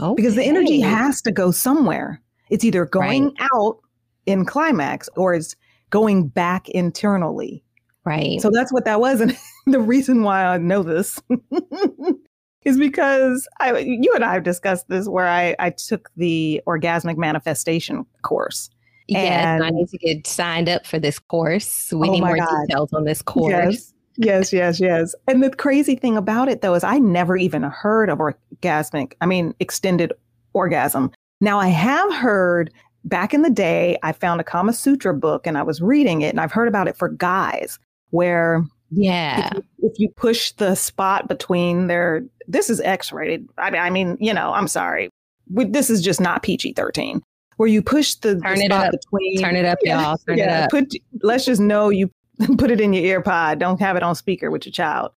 Okay. 0.00 0.14
Because 0.16 0.34
the 0.34 0.44
energy 0.44 0.80
has 0.80 1.20
to 1.22 1.30
go 1.30 1.50
somewhere. 1.50 2.20
It's 2.50 2.64
either 2.64 2.84
going 2.84 3.26
right. 3.38 3.48
out 3.54 3.78
in 4.26 4.44
climax 4.44 5.08
or 5.16 5.34
it's 5.34 5.54
going 5.90 6.28
back 6.28 6.68
internally. 6.70 7.63
Right. 8.04 8.40
So 8.40 8.50
that's 8.50 8.72
what 8.72 8.84
that 8.84 9.00
was. 9.00 9.20
And 9.20 9.36
the 9.66 9.80
reason 9.80 10.22
why 10.22 10.44
I 10.44 10.58
know 10.58 10.82
this 10.82 11.20
is 12.64 12.78
because 12.78 13.48
I, 13.60 13.78
you 13.78 14.12
and 14.14 14.24
I 14.24 14.34
have 14.34 14.42
discussed 14.42 14.88
this 14.88 15.08
where 15.08 15.26
I, 15.26 15.56
I 15.58 15.70
took 15.70 16.10
the 16.16 16.60
orgasmic 16.66 17.16
manifestation 17.16 18.04
course. 18.22 18.70
Yes, 19.06 19.60
I 19.62 19.70
need 19.70 19.88
to 19.88 19.98
get 19.98 20.26
signed 20.26 20.68
up 20.68 20.86
for 20.86 20.98
this 20.98 21.18
course. 21.18 21.92
We 21.92 22.08
oh 22.08 22.12
need 22.12 22.20
more 22.22 22.38
God. 22.38 22.66
details 22.66 22.92
on 22.94 23.04
this 23.04 23.20
course. 23.20 23.50
Yes. 23.50 23.90
Yes, 24.16 24.52
yes, 24.52 24.80
yes. 24.80 25.14
And 25.26 25.42
the 25.42 25.50
crazy 25.50 25.96
thing 25.96 26.16
about 26.16 26.48
it 26.48 26.62
though 26.62 26.74
is 26.74 26.84
I 26.84 26.98
never 26.98 27.36
even 27.36 27.64
heard 27.64 28.08
of 28.08 28.18
orgasmic, 28.18 29.14
I 29.20 29.26
mean 29.26 29.54
extended 29.58 30.12
orgasm. 30.52 31.10
Now 31.40 31.58
I 31.58 31.68
have 31.68 32.14
heard 32.14 32.72
back 33.04 33.34
in 33.34 33.42
the 33.42 33.50
day, 33.50 33.98
I 34.02 34.12
found 34.12 34.40
a 34.40 34.44
Kama 34.44 34.72
Sutra 34.72 35.14
book 35.14 35.46
and 35.46 35.58
I 35.58 35.62
was 35.62 35.82
reading 35.82 36.22
it 36.22 36.28
and 36.28 36.40
I've 36.40 36.52
heard 36.52 36.68
about 36.68 36.88
it 36.88 36.96
for 36.96 37.08
guys 37.08 37.78
where 38.14 38.64
yeah. 38.90 39.48
If 39.48 39.54
you, 39.54 39.62
if 39.78 39.98
you 39.98 40.08
push 40.10 40.52
the 40.52 40.74
spot 40.76 41.26
between 41.26 41.88
their 41.88 42.22
this 42.46 42.70
is 42.70 42.80
X 42.80 43.12
rated. 43.12 43.48
I, 43.58 43.70
I 43.70 43.90
mean, 43.90 44.16
you 44.20 44.32
know, 44.32 44.52
I'm 44.52 44.68
sorry. 44.68 45.10
We, 45.50 45.64
this 45.64 45.90
is 45.90 46.00
just 46.00 46.20
not 46.20 46.42
PG 46.42 46.74
13 46.74 47.22
where 47.56 47.68
you 47.68 47.82
push 47.82 48.14
the, 48.16 48.40
turn 48.40 48.58
the 48.58 48.64
it 48.64 48.72
up. 48.72 48.90
between. 48.90 49.40
Turn 49.40 49.56
it 49.56 49.64
up, 49.64 49.78
y'all. 49.82 50.16
Turn 50.26 50.38
yeah, 50.38 50.60
it 50.60 50.64
up. 50.64 50.70
Put, 50.70 50.94
let's 51.22 51.44
just 51.44 51.60
know 51.60 51.88
you 51.88 52.10
put 52.58 52.70
it 52.70 52.80
in 52.80 52.92
your 52.92 53.04
ear 53.04 53.20
pod. 53.20 53.58
Don't 53.58 53.80
have 53.80 53.96
it 53.96 54.02
on 54.02 54.14
speaker 54.14 54.50
with 54.50 54.66
your 54.66 54.72
child. 54.72 55.12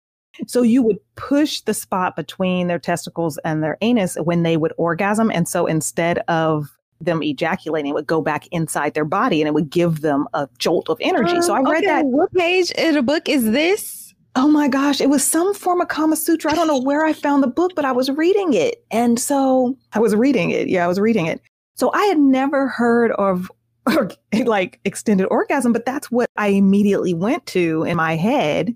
So 0.47 0.63
you 0.63 0.83
would 0.83 0.99
push 1.17 1.63
the 1.63 1.73
spot 1.73 2.15
between 2.15 2.67
their 2.67 2.79
testicles 2.79 3.39
and 3.39 3.63
their 3.63 3.79
anus 3.81 4.17
when 4.17 4.43
they 4.43 4.59
would 4.59 4.75
orgasm. 4.77 5.31
And 5.31 5.49
so 5.49 5.67
instead 5.67 6.19
of 6.29 6.76
them 7.01 7.23
ejaculating, 7.23 7.95
would 7.95 8.07
go 8.07 8.21
back 8.21 8.47
inside 8.49 8.95
their 8.95 9.05
body 9.05 9.41
and 9.41 9.49
it 9.49 9.55
would 9.55 9.71
give 9.71 10.01
them 10.01 10.27
a 10.35 10.49
jolt 10.59 10.89
of 10.89 10.99
energy. 11.01 11.41
so 11.43 11.55
I 11.55 11.61
read 11.61 11.79
okay, 11.79 11.87
that. 11.87 12.07
What 12.07 12.33
page 12.33 12.71
in 12.73 12.95
the 12.95 13.03
book 13.03 13.29
is 13.29 13.45
this? 13.45 14.15
Oh 14.35 14.49
my 14.49 14.69
gosh, 14.69 15.01
it 15.01 15.09
was 15.09 15.25
some 15.25 15.55
form 15.55 15.81
of 15.81 15.89
Kama 15.89 16.17
Sutra. 16.17 16.53
I 16.53 16.55
don't 16.55 16.67
know 16.67 16.81
where 16.81 17.05
I 17.05 17.13
found 17.13 17.43
the 17.43 17.49
book, 17.49 17.73
but 17.75 17.85
I 17.85 17.93
was 17.93 18.11
reading 18.11 18.53
it. 18.53 18.85
And 18.91 19.19
so 19.19 19.77
I 19.93 19.99
was 19.99 20.15
reading 20.15 20.51
it. 20.51 20.69
Yeah, 20.69 20.85
I 20.85 20.89
was 20.89 21.01
reading 21.01 21.27
it. 21.27 21.41
So 21.75 21.91
I 21.93 22.05
had 22.05 22.19
never 22.19 22.69
heard 22.69 23.13
of 23.13 23.51
or, 23.87 24.11
like 24.45 24.81
extended 24.85 25.27
orgasm, 25.31 25.73
but 25.73 25.87
that's 25.87 26.11
what 26.11 26.29
I 26.37 26.49
immediately 26.49 27.15
went 27.15 27.47
to 27.47 27.85
in 27.85 27.97
my 27.97 28.17
head 28.17 28.75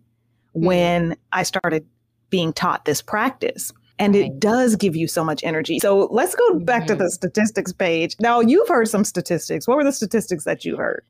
Mm-hmm. 0.57 0.67
when 0.67 1.17
I 1.33 1.45
started 1.45 1.87
being 2.29 2.53
taught 2.53 2.85
this 2.85 3.03
practice. 3.03 3.73
And 4.00 4.14
Right. 4.14 4.25
it 4.25 4.40
does 4.40 4.75
give 4.76 4.97
you 4.97 5.07
so 5.07 5.23
much 5.23 5.45
energy. 5.45 5.78
So 5.78 6.09
let's 6.11 6.35
go 6.35 6.59
back 6.61 6.87
to 6.88 6.95
Mhm. 6.95 6.99
the 6.99 7.11
statistics 7.11 7.73
page. 7.73 8.16
Now, 8.19 8.40
you've 8.40 8.69
heard 8.69 8.88
some 8.88 9.04
statistics. 9.04 9.69
What 9.69 9.76
were 9.76 9.85
the 9.85 9.92
statistics 9.92 10.45
that 10.45 10.64
you 10.64 10.76
heard? 10.76 11.04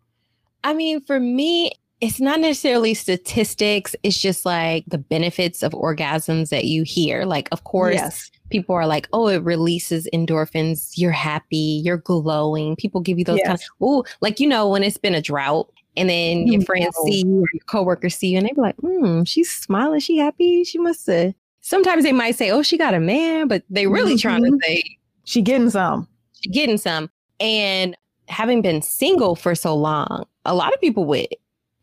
I 0.64 0.74
mean, 0.74 1.00
for 1.02 1.18
me, 1.20 1.72
it's 2.00 2.20
not 2.20 2.40
necessarily 2.40 2.94
statistics. 2.94 3.94
It's 4.02 4.18
just 4.18 4.44
like 4.44 4.84
the 4.88 4.98
benefits 4.98 5.62
of 5.62 5.72
orgasms 5.72 6.48
that 6.48 6.64
you 6.64 6.82
hear. 6.82 7.24
Like, 7.24 7.48
of 7.52 7.64
course, 7.64 7.94
Yes. 7.94 8.30
people 8.50 8.74
are 8.74 8.86
like, 8.86 9.08
oh, 9.12 9.28
it 9.28 9.42
releases 9.42 10.08
endorphins. 10.12 10.92
You're 10.96 11.12
happy. 11.12 11.80
You're 11.84 11.98
glowing. 11.98 12.74
People 12.76 13.00
give 13.00 13.18
you 13.18 13.24
those 13.24 13.40
kind 13.44 13.54
of, 13.54 13.62
oh, 13.80 14.04
like, 14.20 14.40
you 14.40 14.48
know, 14.48 14.68
when 14.68 14.82
it's 14.82 14.98
been 14.98 15.14
a 15.14 15.20
drought 15.22 15.70
and 15.96 16.08
then 16.08 16.46
your 16.46 16.62
friends 16.62 16.96
see 17.04 17.18
you 17.24 17.40
or 17.40 17.46
your 17.52 17.64
coworkers 17.66 18.14
see 18.16 18.28
you 18.28 18.38
and 18.38 18.46
they 18.48 18.52
be 18.52 18.60
like, 18.60 18.76
hmm, 18.76 19.22
she's 19.24 19.50
smiling. 19.50 20.00
She 20.00 20.16
happy. 20.16 20.64
She 20.64 20.78
must 20.78 21.06
have. 21.06 21.34
Sometimes 21.70 22.02
they 22.02 22.10
might 22.10 22.34
say, 22.34 22.50
oh, 22.50 22.62
she 22.62 22.76
got 22.76 22.94
a 22.94 22.98
man, 22.98 23.46
but 23.46 23.62
they 23.70 23.86
really 23.86 24.14
mm-hmm. 24.14 24.28
trying 24.28 24.42
to 24.42 24.58
say, 24.64 24.82
She 25.24 25.40
getting 25.40 25.70
some. 25.70 26.08
she 26.40 26.50
getting 26.50 26.78
some. 26.78 27.08
And 27.38 27.96
having 28.26 28.60
been 28.60 28.82
single 28.82 29.36
for 29.36 29.54
so 29.54 29.76
long, 29.76 30.26
a 30.44 30.52
lot 30.52 30.74
of 30.74 30.80
people 30.80 31.04
would 31.04 31.28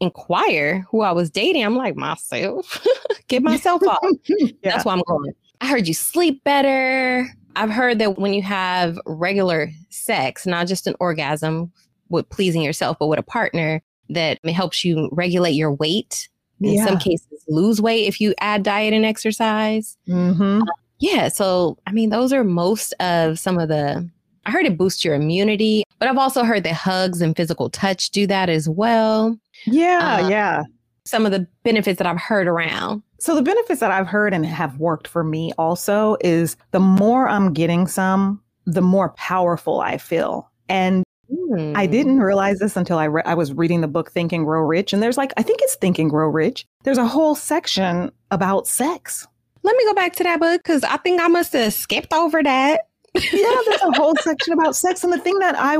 inquire 0.02 0.86
who 0.92 1.04
I 1.04 1.14
was 1.14 1.30
dating. 1.30 1.64
I'm 1.64 1.78
like, 1.78 1.96
myself, 1.96 2.86
get 3.30 3.42
myself 3.42 3.82
off. 3.88 4.04
yeah. 4.28 4.52
That's 4.62 4.84
why 4.84 4.92
I'm 4.92 5.04
going. 5.08 5.32
I 5.62 5.68
heard 5.68 5.88
you 5.88 5.94
sleep 5.94 6.44
better. 6.44 7.26
I've 7.56 7.72
heard 7.72 8.00
that 8.00 8.18
when 8.18 8.34
you 8.34 8.42
have 8.42 9.00
regular 9.06 9.70
sex, 9.90 10.46
not 10.46 10.68
just 10.68 10.86
an 10.88 10.96
orgasm 11.00 11.72
with 12.10 12.28
pleasing 12.28 12.62
yourself, 12.62 12.98
but 13.00 13.08
with 13.08 13.20
a 13.20 13.24
partner, 13.24 13.82
that 14.10 14.38
it 14.44 14.52
helps 14.52 14.84
you 14.84 15.08
regulate 15.14 15.52
your 15.52 15.72
weight. 15.72 16.28
In 16.60 16.84
some 16.84 16.98
cases, 16.98 17.27
lose 17.48 17.82
weight 17.82 18.08
if 18.08 18.20
you 18.22 18.34
add 18.40 18.64
diet 18.64 18.94
and 18.94 19.06
exercise. 19.06 19.98
hmm 20.08 20.62
Yeah. 21.00 21.28
So, 21.30 21.78
I 21.88 21.92
mean, 21.92 22.10
those 22.10 22.34
are 22.34 22.44
most 22.44 22.94
of 23.00 23.40
some 23.40 23.60
of 23.60 23.70
the. 23.70 24.08
I 24.46 24.52
heard 24.52 24.66
it 24.66 24.78
boosts 24.78 25.04
your 25.04 25.14
immunity, 25.14 25.84
but 26.00 26.08
I've 26.08 26.18
also 26.18 26.44
heard 26.44 26.64
that 26.64 26.74
hugs 26.74 27.22
and 27.22 27.36
physical 27.36 27.70
touch 27.70 28.12
do 28.12 28.26
that 28.28 28.48
as 28.50 28.70
well. 28.70 29.38
Yeah, 29.66 30.20
Uh, 30.24 30.30
yeah. 30.30 30.64
Some 31.06 31.26
of 31.26 31.32
the 31.34 31.46
benefits 31.64 31.98
that 31.98 32.08
I've 32.08 32.20
heard 32.20 32.48
around. 32.48 33.02
So 33.20 33.36
the 33.36 33.42
benefits 33.42 33.80
that 33.82 33.92
I've 33.92 34.08
heard 34.08 34.34
and 34.34 34.46
have 34.46 34.78
worked 34.78 35.08
for 35.08 35.24
me 35.24 35.52
also 35.58 36.18
is 36.22 36.56
the 36.72 36.80
more 36.80 37.28
I'm 37.28 37.52
getting 37.54 37.88
some, 37.88 38.42
the 38.66 38.82
more 38.82 39.10
powerful 39.18 39.82
I 39.82 39.98
feel. 39.98 40.50
And 40.70 41.04
I 41.30 41.86
Hmm. 41.86 41.92
didn't 41.92 42.20
realize 42.22 42.60
this 42.60 42.78
until 42.78 42.98
I 42.98 43.06
re- 43.06 43.22
I 43.26 43.34
was 43.34 43.54
reading 43.54 43.82
the 43.82 43.88
book 43.88 44.12
Think 44.12 44.32
and 44.32 44.46
Grow 44.46 44.62
Rich 44.62 44.94
and 44.94 45.04
there's 45.04 45.18
like 45.18 45.34
I 45.38 45.44
think 45.44 45.60
it's 45.62 45.76
Think 45.76 46.00
and 46.00 46.10
Grow 46.10 46.28
Rich. 46.30 46.66
There's 46.84 46.98
a 46.98 47.06
whole 47.08 47.36
section 47.36 48.12
about 48.32 48.68
sex. 48.68 49.28
Let 49.64 49.76
me 49.76 49.84
go 49.86 49.94
back 49.94 50.16
to 50.18 50.24
that 50.24 50.40
book 50.40 50.62
because 50.64 50.84
I 50.84 50.98
think 50.98 51.20
I 51.22 51.28
must 51.28 51.52
have 51.54 51.74
skipped 51.74 52.14
over 52.14 52.42
that. 52.44 52.82
Yeah, 53.16 53.56
there's 53.66 53.82
a 53.82 53.92
whole 53.98 54.16
section 54.22 54.54
about 54.54 54.76
sex 54.76 55.04
and 55.04 55.12
the 55.12 55.18
thing 55.18 55.38
that 55.40 55.56
I 55.58 55.78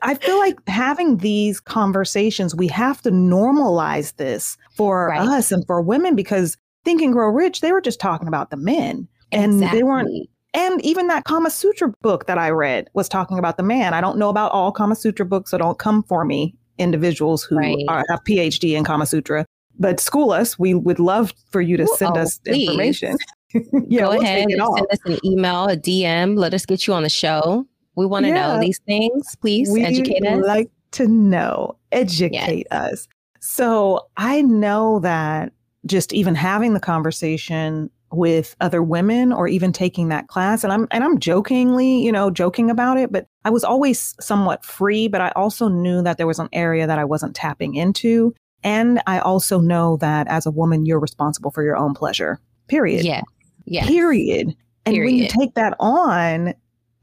I 0.00 0.14
feel 0.14 0.38
like 0.38 0.56
having 0.68 1.18
these 1.18 1.60
conversations 1.60 2.54
we 2.54 2.68
have 2.68 3.02
to 3.02 3.10
normalize 3.10 4.14
this 4.16 4.56
for 4.76 5.08
Right. 5.08 5.20
us 5.20 5.50
and 5.52 5.66
for 5.66 5.80
women 5.82 6.14
because 6.14 6.56
Think 6.84 7.02
and 7.02 7.12
Grow 7.12 7.28
Rich 7.28 7.60
they 7.60 7.72
were 7.72 7.80
just 7.80 8.00
talking 8.00 8.28
about 8.28 8.50
the 8.50 8.56
men 8.56 9.08
and 9.32 9.60
they 9.62 9.82
weren't 9.82 10.08
Exactly. 10.08 10.30
And 10.54 10.82
even 10.84 11.08
that 11.08 11.24
Kama 11.24 11.50
Sutra 11.50 11.92
book 12.02 12.26
that 12.26 12.38
I 12.38 12.50
read 12.50 12.88
was 12.94 13.08
talking 13.08 13.38
about 13.38 13.56
the 13.56 13.62
man. 13.62 13.92
I 13.94 14.00
don't 14.00 14.18
know 14.18 14.30
about 14.30 14.50
all 14.52 14.72
Kama 14.72 14.96
Sutra 14.96 15.26
books, 15.26 15.50
so 15.50 15.58
don't 15.58 15.78
come 15.78 16.02
for 16.04 16.24
me, 16.24 16.54
individuals 16.78 17.42
who 17.42 17.58
Right. 17.58 17.84
are, 17.88 18.04
have 18.08 18.24
PhD 18.24 18.76
in 18.76 18.84
Kama 18.84 19.06
Sutra. 19.06 19.44
But 19.78 20.00
school 20.00 20.32
us. 20.32 20.58
We 20.58 20.74
would 20.74 20.98
love 20.98 21.32
for 21.50 21.60
you 21.60 21.76
to 21.76 21.84
Ooh, 21.84 21.96
send 21.96 22.16
oh, 22.16 22.22
us 22.22 22.38
please. 22.38 22.68
information. 22.68 23.16
yeah, 23.88 24.00
Go 24.02 24.10
we'll 24.10 24.22
ahead 24.22 24.48
and 24.50 24.60
send 24.60 24.86
us 24.90 24.98
an 25.04 25.18
email, 25.24 25.66
a 25.66 25.76
DM. 25.76 26.36
Let 26.36 26.52
us 26.54 26.66
get 26.66 26.86
you 26.86 26.94
on 26.94 27.02
the 27.04 27.08
show. 27.08 27.66
We 27.94 28.06
want 28.06 28.24
to 28.24 28.30
Yeah. 28.30 28.54
know 28.54 28.60
these 28.60 28.80
things. 28.86 29.36
Please 29.40 29.70
we 29.70 29.82
educate 29.84 30.24
us. 30.26 30.44
like 30.44 30.70
to 30.92 31.06
know, 31.06 31.76
educate 31.92 32.66
us. 32.72 33.06
So 33.40 34.06
I 34.16 34.42
know 34.42 34.98
that 35.00 35.52
just 35.86 36.12
even 36.12 36.34
having 36.34 36.74
the 36.74 36.80
conversation 36.80 37.90
with 38.12 38.56
other 38.60 38.82
women 38.82 39.32
or 39.32 39.48
even 39.48 39.72
taking 39.72 40.08
that 40.08 40.28
class 40.28 40.64
and 40.64 40.72
I'm 40.72 40.88
and 40.90 41.04
I'm 41.04 41.18
jokingly, 41.18 42.02
you 42.02 42.12
know, 42.12 42.30
joking 42.30 42.70
about 42.70 42.96
it, 42.96 43.12
but 43.12 43.26
I 43.44 43.50
was 43.50 43.64
always 43.64 44.14
somewhat 44.20 44.64
free, 44.64 45.08
but 45.08 45.20
I 45.20 45.30
also 45.36 45.68
knew 45.68 46.02
that 46.02 46.16
there 46.16 46.26
was 46.26 46.38
an 46.38 46.48
area 46.52 46.86
that 46.86 46.98
I 46.98 47.04
wasn't 47.04 47.36
tapping 47.36 47.74
into. 47.74 48.34
And 48.64 49.00
I 49.06 49.20
also 49.20 49.60
know 49.60 49.96
that 49.98 50.26
as 50.28 50.46
a 50.46 50.50
woman, 50.50 50.84
you're 50.84 50.98
responsible 50.98 51.50
for 51.50 51.62
your 51.62 51.76
own 51.76 51.94
pleasure. 51.94 52.40
Period. 52.68 53.04
yeah. 53.04 53.22
Yeah. 53.64 53.86
Period. 53.86 54.56
And 54.86 54.96
when 54.96 55.16
you 55.16 55.28
take 55.28 55.54
that 55.54 55.76
on, 55.78 56.54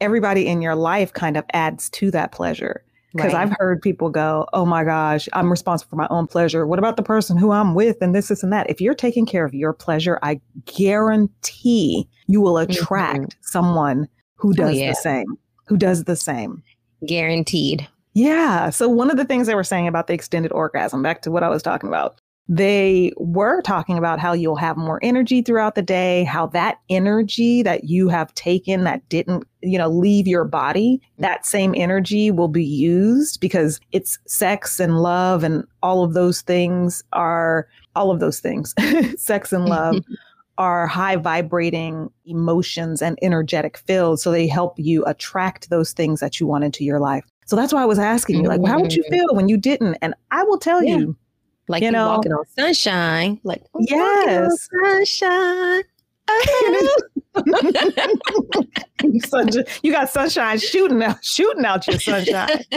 everybody 0.01 0.47
in 0.47 0.61
your 0.61 0.75
life 0.75 1.13
kind 1.13 1.37
of 1.37 1.45
adds 1.53 1.89
to 1.91 2.11
that 2.11 2.31
pleasure. 2.31 2.83
Because 3.15 3.33
Right. 3.33 3.43
I've 3.49 3.55
heard 3.59 3.81
people 3.81 4.09
go, 4.09 4.45
oh 4.51 4.65
my 4.65 4.83
gosh, 4.83 5.29
I'm 5.31 5.49
responsible 5.49 5.89
for 5.89 5.95
my 5.95 6.07
own 6.09 6.27
pleasure. 6.27 6.67
What 6.67 6.79
about 6.79 6.97
the 6.97 7.03
person 7.03 7.37
who 7.37 7.51
I'm 7.51 7.73
with 7.73 8.01
and 8.01 8.13
this, 8.13 8.27
this, 8.27 8.43
and 8.43 8.51
that? 8.51 8.69
If 8.69 8.81
you're 8.81 8.93
taking 8.93 9.25
care 9.25 9.45
of 9.45 9.53
your 9.53 9.71
pleasure, 9.71 10.19
I 10.21 10.41
guarantee 10.65 12.07
you 12.27 12.41
will 12.41 12.57
attract 12.57 13.37
someone 13.41 14.07
who 14.35 14.53
does 14.53 14.71
Mm-hmm. 14.71 14.77
Oh, 14.77 14.83
yeah. 14.83 14.89
the 14.89 14.95
same, 14.95 15.37
who 15.67 15.77
does 15.77 16.03
the 16.03 16.15
same. 16.15 16.61
Guaranteed. 17.05 17.87
Yeah. 18.13 18.69
So 18.69 18.89
one 18.89 19.09
of 19.11 19.17
the 19.17 19.25
things 19.25 19.47
they 19.47 19.55
were 19.55 19.63
saying 19.63 19.87
about 19.87 20.07
the 20.07 20.13
extended 20.13 20.51
orgasm, 20.51 21.01
back 21.03 21.21
to 21.23 21.31
what 21.31 21.43
I 21.43 21.49
was 21.49 21.61
talking 21.63 21.87
about, 21.87 22.19
they 22.47 23.11
were 23.17 23.61
talking 23.61 23.97
about 23.97 24.19
how 24.19 24.33
you'll 24.33 24.55
have 24.55 24.77
more 24.77 24.99
energy 25.01 25.41
throughout 25.41 25.75
the 25.75 25.81
day, 25.81 26.23
how 26.25 26.45
that 26.47 26.79
energy 26.89 27.63
that 27.63 27.85
you 27.85 28.07
have 28.07 28.33
taken 28.35 28.83
that 28.83 29.07
didn't, 29.09 29.45
you 29.61 29.77
know, 29.77 29.89
leave 29.89 30.27
your 30.27 30.45
body, 30.45 31.01
that 31.17 31.45
same 31.45 31.73
energy 31.75 32.29
will 32.29 32.47
be 32.47 32.63
used 32.63 33.39
because 33.39 33.79
it's 33.91 34.19
sex 34.27 34.79
and 34.79 35.01
love 35.01 35.43
and 35.43 35.63
all 35.81 36.03
of 36.03 36.13
those 36.13 36.41
things 36.41 37.03
are 37.13 37.67
all 37.95 38.11
of 38.11 38.19
those 38.19 38.39
things, 38.39 38.75
sex 39.17 39.51
and 39.51 39.65
love 39.69 40.03
are 40.57 40.87
high 40.87 41.17
vibrating 41.17 42.09
emotions 42.25 43.01
and 43.01 43.19
energetic 43.21 43.77
fields. 43.77 44.23
So 44.23 44.31
they 44.31 44.47
help 44.47 44.75
you 44.77 45.03
attract 45.05 45.69
those 45.69 45.91
things 45.91 46.19
that 46.21 46.39
you 46.39 46.47
want 46.47 46.63
into 46.63 46.83
your 46.85 46.99
life. 46.99 47.25
So 47.45 47.55
that's 47.55 47.73
why 47.73 47.81
I 47.81 47.85
was 47.85 47.99
asking 47.99 48.41
you, 48.41 48.47
like, 48.47 48.65
how 48.65 48.79
would 48.79 48.93
you 48.93 49.03
Mhm. 49.03 49.09
feel 49.11 49.35
when 49.35 49.49
you 49.49 49.57
didn't? 49.57 49.97
And 50.01 50.13
I 50.31 50.43
will 50.43 50.57
tell 50.57 50.81
Yeah. 50.81 50.97
you, 50.97 51.15
Like 51.67 51.83
You 51.83 51.91
know- 51.91 52.07
walking 52.09 52.31
on 52.33 52.45
sunshine. 52.57 53.39
Like 53.43 53.63
on 53.73 53.83
Yes. 53.87 54.67
sunshine. 54.71 55.83
you 59.83 59.91
got 59.91 60.09
sunshine 60.09 60.59
shooting 60.59 61.01
out, 61.03 61.23
shooting 61.23 61.65
out 61.65 61.87
your 61.87 61.99
sunshine. 61.99 62.63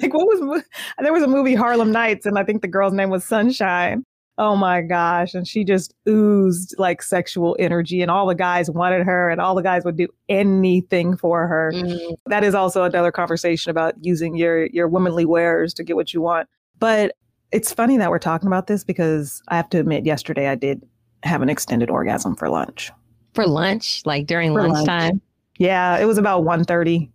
like 0.00 0.14
what 0.14 0.26
was 0.26 0.62
there 1.00 1.12
was 1.12 1.22
a 1.22 1.28
movie 1.28 1.54
Harlem 1.54 1.92
Nights, 1.92 2.26
and 2.26 2.38
I 2.38 2.44
think 2.44 2.62
the 2.62 2.68
girl's 2.68 2.92
name 2.92 3.10
was 3.10 3.24
Sunshine. 3.24 4.04
Oh 4.38 4.56
my 4.56 4.80
gosh! 4.80 5.34
And 5.34 5.46
she 5.46 5.64
just 5.64 5.94
oozed 6.08 6.74
like 6.78 7.02
sexual 7.02 7.56
energy, 7.58 8.00
and 8.00 8.10
all 8.10 8.26
the 8.26 8.34
guys 8.34 8.70
wanted 8.70 9.04
her, 9.04 9.28
and 9.28 9.40
all 9.40 9.54
the 9.54 9.62
guys 9.62 9.84
would 9.84 9.96
do 9.96 10.08
anything 10.28 11.16
for 11.16 11.46
her. 11.46 11.72
Mm, 11.74 12.14
that 12.26 12.44
is 12.44 12.54
also 12.54 12.84
another 12.84 13.12
conversation 13.12 13.70
about 13.70 13.94
using 14.00 14.36
your 14.36 14.66
your 14.66 14.88
womanly 14.88 15.24
wares 15.26 15.74
to 15.74 15.84
get 15.84 15.96
what 15.96 16.14
you 16.14 16.22
want. 16.22 16.48
But 16.78 17.14
it's 17.52 17.72
funny 17.72 17.96
that 17.98 18.10
we're 18.10 18.18
talking 18.18 18.46
about 18.46 18.66
this 18.66 18.84
because 18.84 19.42
I 19.48 19.56
have 19.56 19.68
to 19.70 19.78
admit, 19.78 20.04
yesterday 20.06 20.48
I 20.48 20.54
did 20.54 20.86
have 21.22 21.42
an 21.42 21.48
extended 21.48 21.90
orgasm 21.90 22.36
for 22.36 22.48
lunch. 22.48 22.90
for 23.34 23.46
lunch, 23.46 24.02
like 24.06 24.26
during 24.26 24.52
For 24.52 24.62
lunch. 24.62 24.86
lunchtime. 24.86 25.20
Yeah, 25.58 25.98
it 25.98 26.06
was 26.06 26.18
about 26.18 26.44
1.30. 26.44 27.10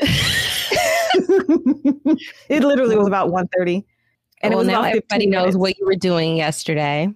it 2.48 2.62
literally 2.62 2.96
was 2.96 3.06
about 3.06 3.30
1.30. 3.30 3.84
And 4.42 4.52
it 4.52 4.56
well, 4.56 4.58
was 4.58 4.68
now 4.68 4.80
about 4.80 4.92
15 4.92 5.02
everybody 5.10 5.26
knows 5.26 5.40
minutes. 5.40 5.56
what 5.56 5.78
you 5.78 5.86
were 5.86 5.96
doing 5.96 6.36
yesterday 6.36 7.08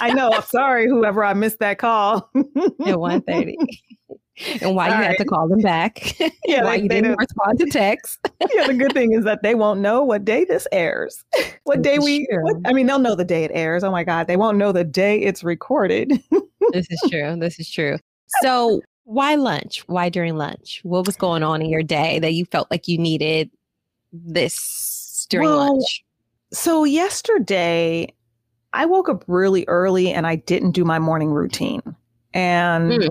I 0.00 0.12
know. 0.12 0.30
I'm 0.32 0.42
sorry, 0.42 0.88
whoever 0.88 1.24
I 1.24 1.34
missed 1.34 1.58
that 1.60 1.78
call. 1.78 2.30
at 2.36 2.42
1.30. 2.44 3.54
and 4.60 4.74
why 4.74 4.88
you 4.88 4.94
had 4.94 5.16
to 5.18 5.24
call 5.24 5.48
them 5.48 5.60
back. 5.60 6.16
Yeah, 6.46 6.62
why 6.64 6.76
they- 6.76 6.82
you 6.84 6.88
they 6.88 6.94
didn't 6.96 7.10
don't- 7.16 7.20
respond 7.20 7.58
to 7.60 7.66
text. 7.66 8.18
yeah, 8.54 8.66
the 8.66 8.74
good 8.74 8.92
thing 8.92 9.12
is 9.12 9.24
that 9.24 9.42
they 9.42 9.54
won't 9.54 9.80
know 9.80 10.02
what 10.04 10.24
day 10.24 10.44
this 10.44 10.66
airs. 10.72 11.24
What 11.64 11.82
day 11.82 11.98
we 11.98 12.26
true. 12.26 12.42
what, 12.44 12.56
I 12.64 12.72
mean, 12.72 12.86
they'll 12.86 12.98
know 12.98 13.14
the 13.16 13.24
day 13.24 13.44
it 13.44 13.50
airs. 13.54 13.82
Oh 13.82 13.90
my 13.90 14.04
god, 14.04 14.26
they 14.26 14.36
won't 14.36 14.58
know 14.58 14.72
the 14.72 14.84
day 14.84 15.20
it's 15.20 15.42
recorded. 15.42 16.10
this 16.72 16.86
is 16.90 17.00
true. 17.10 17.36
This 17.36 17.58
is 17.58 17.70
true. 17.70 17.98
So, 18.42 18.80
why 19.04 19.34
lunch? 19.36 19.80
Why 19.88 20.08
during 20.08 20.36
lunch? 20.36 20.80
What 20.82 21.06
was 21.06 21.16
going 21.16 21.42
on 21.42 21.62
in 21.62 21.68
your 21.70 21.82
day 21.82 22.18
that 22.20 22.32
you 22.34 22.44
felt 22.44 22.70
like 22.70 22.88
you 22.88 22.98
needed 22.98 23.50
this 24.12 25.26
during 25.30 25.48
Well, 25.48 25.74
lunch? 25.74 26.04
So 26.52 26.84
yesterday, 26.84 28.12
I 28.72 28.86
woke 28.86 29.08
up 29.08 29.24
really 29.26 29.64
early 29.68 30.12
and 30.12 30.26
I 30.26 30.36
didn't 30.36 30.72
do 30.72 30.84
my 30.84 30.98
morning 30.98 31.30
routine. 31.30 31.82
And 32.34 32.92
Mm. 32.92 33.08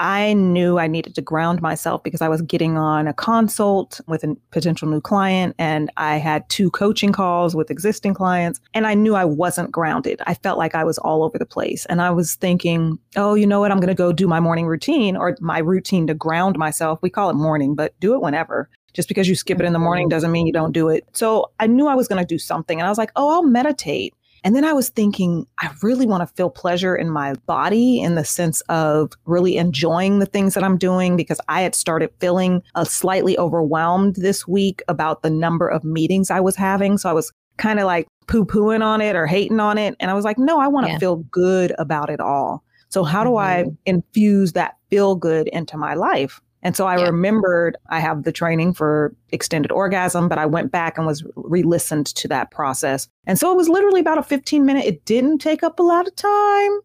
I 0.00 0.32
knew 0.34 0.78
I 0.78 0.86
needed 0.86 1.14
to 1.16 1.22
ground 1.22 1.60
myself 1.60 2.02
because 2.02 2.22
I 2.22 2.28
was 2.28 2.42
getting 2.42 2.76
on 2.76 3.08
a 3.08 3.14
consult 3.14 4.00
with 4.06 4.22
a 4.24 4.36
potential 4.50 4.88
new 4.88 5.00
client 5.00 5.54
and 5.58 5.90
I 5.96 6.16
had 6.16 6.48
two 6.48 6.70
coaching 6.70 7.12
calls 7.12 7.56
with 7.56 7.70
existing 7.70 8.14
clients 8.14 8.60
and 8.74 8.86
I 8.86 8.94
knew 8.94 9.14
I 9.14 9.24
wasn't 9.24 9.72
grounded. 9.72 10.20
I 10.26 10.34
felt 10.34 10.58
like 10.58 10.74
I 10.74 10.84
was 10.84 10.98
all 10.98 11.24
over 11.24 11.38
the 11.38 11.46
place 11.46 11.84
and 11.86 12.00
I 12.00 12.10
was 12.10 12.36
thinking, 12.36 12.98
"Oh, 13.16 13.34
you 13.34 13.46
know 13.46 13.60
what? 13.60 13.72
I'm 13.72 13.80
going 13.80 13.88
to 13.88 13.94
go 13.94 14.12
do 14.12 14.28
my 14.28 14.40
morning 14.40 14.66
routine 14.66 15.16
or 15.16 15.36
my 15.40 15.58
routine 15.58 16.06
to 16.06 16.14
ground 16.14 16.56
myself. 16.58 17.00
We 17.02 17.10
call 17.10 17.30
it 17.30 17.34
morning, 17.34 17.74
but 17.74 17.98
do 18.00 18.14
it 18.14 18.20
whenever. 18.20 18.68
Just 18.94 19.08
because 19.08 19.28
you 19.28 19.34
skip 19.34 19.60
it 19.60 19.66
in 19.66 19.72
the 19.72 19.78
morning 19.78 20.06
mm-hmm. 20.06 20.16
doesn't 20.16 20.32
mean 20.32 20.46
you 20.46 20.52
don't 20.52 20.72
do 20.72 20.88
it. 20.88 21.06
So 21.12 21.50
I 21.60 21.66
knew 21.66 21.86
I 21.88 21.94
was 21.94 22.08
going 22.08 22.20
to 22.20 22.26
do 22.26 22.38
something 22.38 22.80
and 22.80 22.86
I 22.86 22.90
was 22.90 22.98
like, 22.98 23.12
"Oh, 23.16 23.30
I'll 23.30 23.42
meditate." 23.42 24.14
And 24.44 24.54
then 24.54 24.64
I 24.64 24.72
was 24.72 24.88
thinking, 24.88 25.46
I 25.60 25.70
really 25.82 26.06
want 26.06 26.26
to 26.28 26.34
feel 26.34 26.50
pleasure 26.50 26.94
in 26.96 27.10
my 27.10 27.34
body 27.46 28.00
in 28.00 28.14
the 28.14 28.24
sense 28.24 28.60
of 28.68 29.12
really 29.26 29.56
enjoying 29.56 30.18
the 30.18 30.26
things 30.26 30.54
that 30.54 30.64
I'm 30.64 30.78
doing 30.78 31.16
because 31.16 31.40
I 31.48 31.62
had 31.62 31.74
started 31.74 32.10
feeling 32.20 32.62
uh, 32.74 32.84
slightly 32.84 33.36
overwhelmed 33.38 34.16
this 34.16 34.46
week 34.46 34.82
about 34.88 35.22
the 35.22 35.30
number 35.30 35.68
of 35.68 35.84
meetings 35.84 36.30
I 36.30 36.40
was 36.40 36.56
having. 36.56 36.98
So 36.98 37.10
I 37.10 37.12
was 37.12 37.32
kind 37.56 37.80
of 37.80 37.86
like 37.86 38.06
poo 38.28 38.44
pooing 38.44 38.84
on 38.84 39.00
it 39.00 39.16
or 39.16 39.26
hating 39.26 39.60
on 39.60 39.78
it. 39.78 39.96
And 39.98 40.10
I 40.10 40.14
was 40.14 40.24
like, 40.24 40.38
no, 40.38 40.60
I 40.60 40.68
want 40.68 40.86
to 40.86 40.92
Yeah. 40.92 40.98
feel 40.98 41.16
good 41.16 41.74
about 41.78 42.10
it 42.10 42.20
all. 42.20 42.62
So, 42.90 43.04
how 43.04 43.22
do 43.24 43.36
I 43.36 43.66
infuse 43.84 44.52
that 44.52 44.76
feel 44.88 45.14
good 45.14 45.48
into 45.48 45.76
my 45.76 45.94
life? 45.94 46.40
And 46.62 46.74
so 46.76 46.86
I 46.86 46.98
Yeah. 46.98 47.04
remembered 47.06 47.76
I 47.88 48.00
have 48.00 48.24
the 48.24 48.32
training 48.32 48.74
for 48.74 49.14
extended 49.30 49.70
orgasm, 49.70 50.28
but 50.28 50.38
I 50.38 50.46
went 50.46 50.72
back 50.72 50.98
and 50.98 51.06
was 51.06 51.24
re 51.36 51.62
listened 51.62 52.06
to 52.06 52.28
that 52.28 52.50
process. 52.50 53.08
And 53.26 53.38
so 53.38 53.52
it 53.52 53.56
was 53.56 53.68
literally 53.68 54.00
about 54.00 54.18
a 54.18 54.22
15 54.22 54.66
minute, 54.66 54.84
it 54.84 55.04
didn't 55.04 55.38
take 55.38 55.62
up 55.62 55.78
a 55.78 55.82
lot 55.82 56.08
of 56.08 56.16
time. 56.16 56.80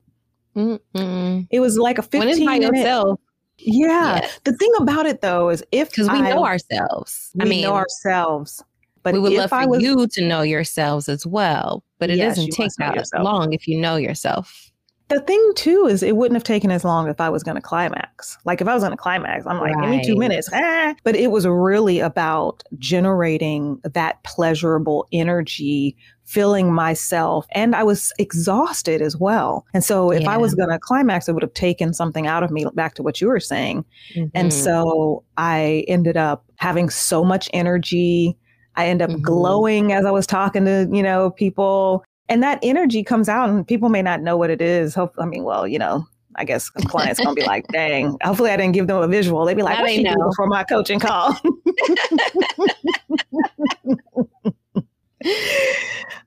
Mm-mm. 0.55 1.47
It 1.51 1.59
was 1.59 1.77
like 1.77 1.97
a 1.97 2.03
15 2.03 2.19
When 2.19 2.27
it's 2.29 2.39
by 2.39 2.59
minute. 2.59 2.77
yourself, 2.77 3.19
Yeah. 3.57 4.15
Yes. 4.21 4.39
The 4.43 4.53
thing 4.53 4.71
about 4.79 5.05
it 5.05 5.21
though 5.21 5.49
is 5.49 5.63
if 5.71 5.89
because 5.89 6.09
we 6.09 6.17
I- 6.19 6.29
know 6.33 6.45
ourselves. 6.45 7.31
we 7.35 7.41
I 7.45 7.49
mean, 7.49 7.61
know 7.63 7.73
ourselves. 7.75 8.63
But 9.03 9.13
we 9.15 9.19
would 9.19 9.33
if 9.33 9.39
love 9.39 9.49
for 9.49 9.67
was, 9.67 9.81
you 9.83 10.07
to 10.07 10.21
know 10.25 10.43
yourselves 10.43 11.09
as 11.09 11.25
well, 11.27 11.83
but 11.99 12.09
it 12.09 12.17
Yes, 12.17 12.37
doesn't 12.37 12.51
take 12.51 12.69
that 12.77 13.05
long 13.21 13.51
if 13.51 13.67
you 13.67 13.77
know 13.77 13.97
yourself. 13.97 14.71
The 15.09 15.19
thing 15.21 15.51
too 15.55 15.85
is 15.87 16.01
it 16.01 16.15
wouldn't 16.15 16.35
have 16.35 16.43
taken 16.43 16.71
as 16.71 16.83
long 16.83 17.07
if 17.07 17.21
I 17.21 17.29
was 17.29 17.43
going 17.43 17.55
to 17.55 17.61
climax. 17.61 18.37
Like 18.45 18.61
if 18.61 18.67
I 18.67 18.73
was 18.73 18.83
going 18.83 18.91
to 18.91 18.97
climax, 18.97 19.45
I'm 19.45 19.59
like, 19.59 19.75
give 19.79 19.89
me 19.89 20.03
two 20.03 20.15
minutes. 20.15 20.49
Ah. 20.53 20.95
But 21.03 21.15
it 21.15 21.29
was 21.29 21.45
really 21.45 21.99
about 21.99 22.63
generating 22.79 23.79
that 23.83 24.23
pleasurable 24.23 25.07
energy, 25.11 25.95
filling 26.25 26.73
myself. 26.73 27.45
And 27.51 27.75
I 27.75 27.83
was 27.83 28.11
exhausted 28.17 29.01
as 29.01 29.17
well. 29.17 29.65
And 29.73 29.83
so 29.83 30.09
if 30.11 30.27
I 30.27 30.37
was 30.37 30.55
going 30.55 30.69
to 30.69 30.79
climax, 30.79 31.27
it 31.27 31.33
would 31.33 31.43
have 31.43 31.53
taken 31.53 31.93
something 31.93 32.25
out 32.25 32.41
of 32.43 32.49
me 32.49 32.65
back 32.73 32.95
to 32.95 33.03
what 33.03 33.21
you 33.21 33.27
were 33.27 33.39
saying. 33.39 33.85
And 34.33 34.49
Mhm. 34.49 34.51
so 34.53 35.23
I 35.37 35.85
ended 35.87 36.17
up 36.17 36.45
having 36.55 36.89
so 36.89 37.23
much 37.23 37.49
energy. 37.53 38.37
I 38.75 38.87
end 38.87 39.01
up 39.01 39.11
Mhm. 39.11 39.21
glowing 39.21 39.91
as 39.91 40.05
I 40.05 40.11
was 40.11 40.25
talking 40.25 40.65
to, 40.65 40.87
you 40.91 41.03
know, 41.03 41.29
people. 41.29 42.03
And 42.29 42.41
that 42.41 42.59
energy 42.63 43.03
comes 43.03 43.27
out 43.27 43.49
and 43.49 43.67
people 43.67 43.89
may 43.89 44.01
not 44.01 44.21
know 44.21 44.37
what 44.37 44.49
it 44.49 44.61
is. 44.61 44.95
Hope 44.95 45.13
I 45.19 45.25
mean, 45.25 45.43
well, 45.43 45.67
you 45.67 45.77
know, 45.77 46.07
I 46.35 46.45
guess 46.45 46.69
clients 46.69 47.19
gonna 47.19 47.33
be 47.35 47.43
like, 47.45 47.67
dang, 47.67 48.17
hopefully 48.23 48.49
I 48.51 48.57
didn't 48.57 48.73
give 48.73 48.87
them 48.87 49.01
a 49.01 49.07
visual. 49.07 49.45
They'd 49.45 49.55
be 49.55 49.63
like, 49.63 49.79
what 49.79 49.89
she 49.89 50.03
do 50.03 50.15
before 50.15 50.47
my 50.47 50.63
coaching 50.63 50.99
call? 50.99 51.35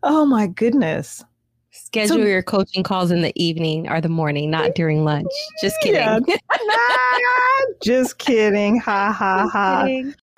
oh 0.03 0.27
my 0.27 0.47
goodness. 0.47 1.25
schedule 1.71 2.17
so- 2.17 2.23
your 2.23 2.43
coaching 2.43 2.83
calls 2.83 3.11
in 3.11 3.23
the 3.23 3.33
evening 3.43 3.89
or 3.89 4.01
the 4.01 4.09
morning, 4.09 4.51
not 4.51 4.75
during 4.75 5.05
lunch. 5.05 5.33
Just 5.61 5.77
kidding. 5.83 6.25
Yeah. 6.67 7.65
Just 7.83 8.19
kidding. 8.19 8.79
Ha 8.81 9.13
ha 9.13 9.49
ha. 9.51 9.87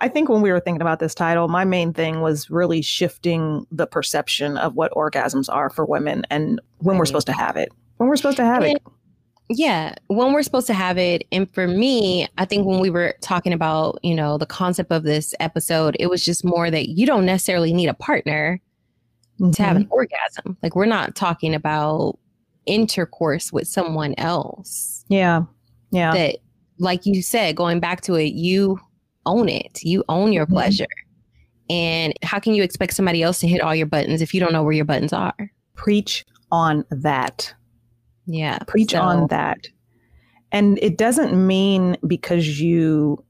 I 0.01 0.09
think 0.09 0.29
when 0.29 0.43
we 0.43 0.53
were 0.53 0.61
thinking 0.61 0.81
about 0.81 1.01
this 1.01 1.15
title, 1.15 1.49
my 1.49 1.65
main 1.65 1.93
thing 1.93 2.21
was 2.21 2.51
really 2.51 2.83
shifting 2.83 3.67
the 3.73 3.87
perception 3.87 4.57
of 4.57 4.75
what 4.77 4.93
orgasms 4.93 5.53
are 5.53 5.71
for 5.71 5.85
women 5.85 6.25
and 6.31 6.61
when 6.79 6.99
we're 6.99 7.05
supposed 7.05 7.27
to 7.27 7.33
have 7.33 7.57
it. 7.57 7.73
When 7.97 8.09
we're 8.09 8.17
supposed 8.17 8.37
to 8.37 8.45
have 8.45 8.63
it. 8.63 8.81
Yeah, 9.51 9.95
when 10.07 10.33
we're 10.33 10.43
supposed 10.43 10.67
to 10.69 10.75
have 10.75 10.99
it. 10.99 11.27
And 11.33 11.51
for 11.53 11.67
me, 11.67 12.29
I 12.39 12.45
think 12.45 12.67
when 12.67 12.79
we 12.81 12.91
were 12.91 13.15
talking 13.23 13.53
about, 13.53 13.99
you 14.03 14.15
know, 14.15 14.39
the 14.39 14.47
concept 14.47 14.93
of 14.93 15.03
this 15.03 15.35
episode, 15.41 15.97
it 15.99 16.09
was 16.09 16.25
just 16.25 16.45
more 16.45 16.71
that 16.71 16.91
you 16.91 17.07
don't 17.07 17.27
necessarily 17.27 17.73
need 17.73 17.89
a 17.89 17.95
partner 17.95 18.61
to 19.53 19.63
have 19.63 19.77
an 19.77 19.85
mm-hmm. 19.85 19.93
orgasm. 19.93 20.57
Like 20.63 20.77
we're 20.77 20.87
not 20.87 21.15
talking 21.17 21.55
about 21.55 22.19
intercourse 22.67 23.53
with 23.53 23.67
someone 23.67 24.15
else. 24.19 25.05
Yeah. 25.09 25.43
Yeah. 25.91 26.13
That, 26.13 26.37
like 26.79 27.07
you 27.07 27.23
said, 27.23 27.57
going 27.57 27.81
back 27.81 28.03
to 28.03 28.15
it, 28.15 28.35
you 28.35 28.79
own 29.29 29.49
it. 29.49 29.81
You 29.83 30.03
own 30.09 30.33
your 30.33 30.47
Mhm. 30.47 30.51
pleasure. 30.55 30.87
And 31.71 32.15
how 32.23 32.39
can 32.39 32.55
you 32.55 32.63
expect 32.63 32.95
somebody 32.95 33.23
else 33.23 33.41
to 33.41 33.47
hit 33.49 33.61
all 33.61 33.75
your 33.75 33.87
buttons 33.87 34.23
if 34.23 34.33
you 34.33 34.41
don't 34.41 34.53
know 34.53 34.63
where 34.63 34.73
your 34.73 34.85
buttons 34.87 35.13
are? 35.13 35.35
Preach 35.75 36.25
on 36.51 36.85
that. 36.91 37.55
Yeah. 38.27 38.59
Preach 38.67 38.93
So- 38.93 39.01
on 39.03 39.27
that. 39.29 39.67
And 40.51 40.79
it 40.81 40.97
doesn't 40.97 41.35
mean 41.47 41.97
because 42.07 42.61
you 42.61 43.23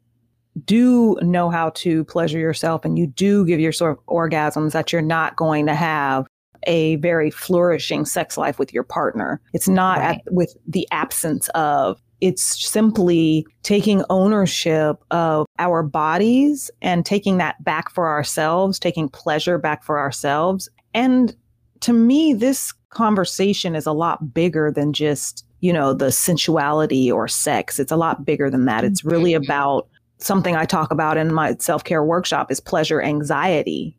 do 0.64 1.16
know 1.20 1.50
how 1.50 1.70
to 1.70 2.04
pleasure 2.04 2.38
yourself 2.38 2.84
and 2.84 2.98
you 2.98 3.06
do 3.08 3.44
give 3.44 3.61
yourself 3.61 3.98
orgasms 4.08 4.72
that 4.72 4.92
you're 4.92 5.02
not 5.02 5.37
going 5.37 5.66
to 5.66 5.74
have 5.74 6.26
a 6.66 6.96
very 6.96 7.30
flourishing 7.30 8.04
sex 8.04 8.37
life 8.37 8.58
with 8.58 8.72
your 8.72 8.82
partner. 8.82 9.40
It's 9.52 9.68
not 9.68 9.98
Right. 9.98 10.16
at, 10.26 10.32
with 10.32 10.56
the 10.66 10.87
absence 10.92 11.48
of. 11.50 12.00
It's 12.20 12.42
simply 12.66 13.46
taking 13.62 14.02
ownership 14.11 15.02
of 15.11 15.46
our 15.59 15.83
bodies 15.83 16.70
and 16.83 17.07
taking 17.07 17.38
that 17.38 17.62
back 17.62 17.90
for 17.90 18.09
ourselves, 18.09 18.78
taking 18.78 19.09
pleasure 19.09 19.59
back 19.59 19.85
for 19.85 19.98
ourselves. 19.98 20.68
And 20.94 21.37
to 21.81 21.92
me, 21.92 22.35
this 22.35 22.72
conversation 22.90 23.76
is 23.76 23.87
a 23.87 23.92
lot 23.92 24.35
bigger 24.35 24.72
than 24.72 24.92
just, 24.92 25.44
you 25.61 25.72
know, 25.72 25.92
the 25.94 26.11
sensuality 26.11 27.11
or 27.11 27.28
sex. 27.28 27.78
It's 27.78 27.92
a 27.92 27.96
lot 27.96 28.24
bigger 28.24 28.50
than 28.50 28.64
that. 28.64 28.83
It's 28.85 29.04
really 29.04 29.33
Mhm. 29.33 29.44
about 29.44 29.87
something 30.18 30.57
I 30.57 30.64
talk 30.64 30.90
about 30.90 31.16
in 31.16 31.33
my 31.33 31.54
self 31.61 31.85
care 31.85 32.02
workshop 32.02 32.50
is 32.50 32.59
pleasure 32.61 33.00
anxiety. 33.00 33.96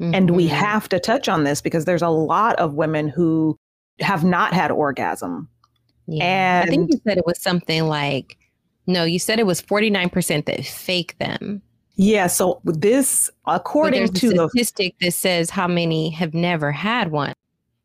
And 0.00 0.30
we 0.30 0.46
Mhm. 0.46 0.50
have 0.52 0.88
to 0.90 1.00
touch 1.00 1.28
on 1.28 1.42
this 1.44 1.60
because 1.60 1.84
there's 1.84 2.02
a 2.02 2.08
lot 2.08 2.56
of 2.56 2.74
women 2.74 3.08
who 3.08 3.56
have 4.00 4.24
not 4.24 4.52
had 4.52 4.70
orgasm. 4.70 5.48
Yeah. 6.08 6.62
I 6.66 6.68
think 6.70 6.90
you 6.90 7.00
said 7.06 7.18
it 7.18 7.26
was 7.26 7.38
something 7.40 7.86
like, 7.86 8.36
no, 8.86 9.04
you 9.04 9.18
said 9.18 9.38
it 9.38 9.46
was 9.46 9.60
49% 9.62 10.46
that 10.46 10.64
fake 10.64 11.16
them. 11.18 11.62
Yeah. 11.96 12.26
So 12.28 12.60
this, 12.64 13.30
according 13.46 14.08
to 14.14 14.28
a 14.28 14.30
the 14.32 14.48
statistic 14.48 14.94
that 15.00 15.12
says 15.12 15.50
how 15.50 15.68
many 15.68 16.10
have 16.10 16.32
never 16.32 16.72
had 16.72 17.10
one. 17.12 17.34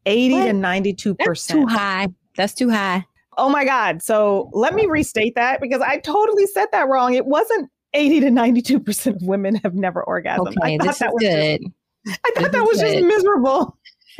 80 0.06 0.34
What? 0.34 0.46
to 0.46 0.54
92 0.54 1.16
That's 1.20 1.26
too 1.26 1.30
percent. 1.30 1.72
high. 1.72 2.08
That's 2.38 2.54
too 2.54 2.70
high. 2.70 3.06
Oh 3.38 3.50
my 3.50 3.66
God. 3.66 4.02
So 4.02 4.50
let 4.54 4.74
me 4.76 4.86
restate 4.86 5.36
that 5.36 5.60
because 5.62 5.82
I 5.82 5.98
totally 5.98 6.46
said 6.48 6.68
that 6.72 6.88
wrong. 6.88 7.14
It 7.16 7.26
wasn't 7.26 7.70
80 7.94 8.22
to 8.22 8.28
92% 8.28 9.16
of 9.16 9.22
women 9.24 9.56
have 9.56 9.76
never 9.76 10.04
orgasmed. 10.08 10.48
Okay, 10.58 10.76
I 10.76 10.78
thought 10.78 10.88
this 10.88 11.00
that 11.00 11.14
was 11.14 11.22
good. 11.24 11.62
Just, 11.62 12.20
I 12.24 12.32
This 12.36 12.44
thought 12.44 12.52
that 12.52 12.62
is 12.64 12.68
was 12.68 12.80
just 12.80 13.06
miserable. 13.06 13.78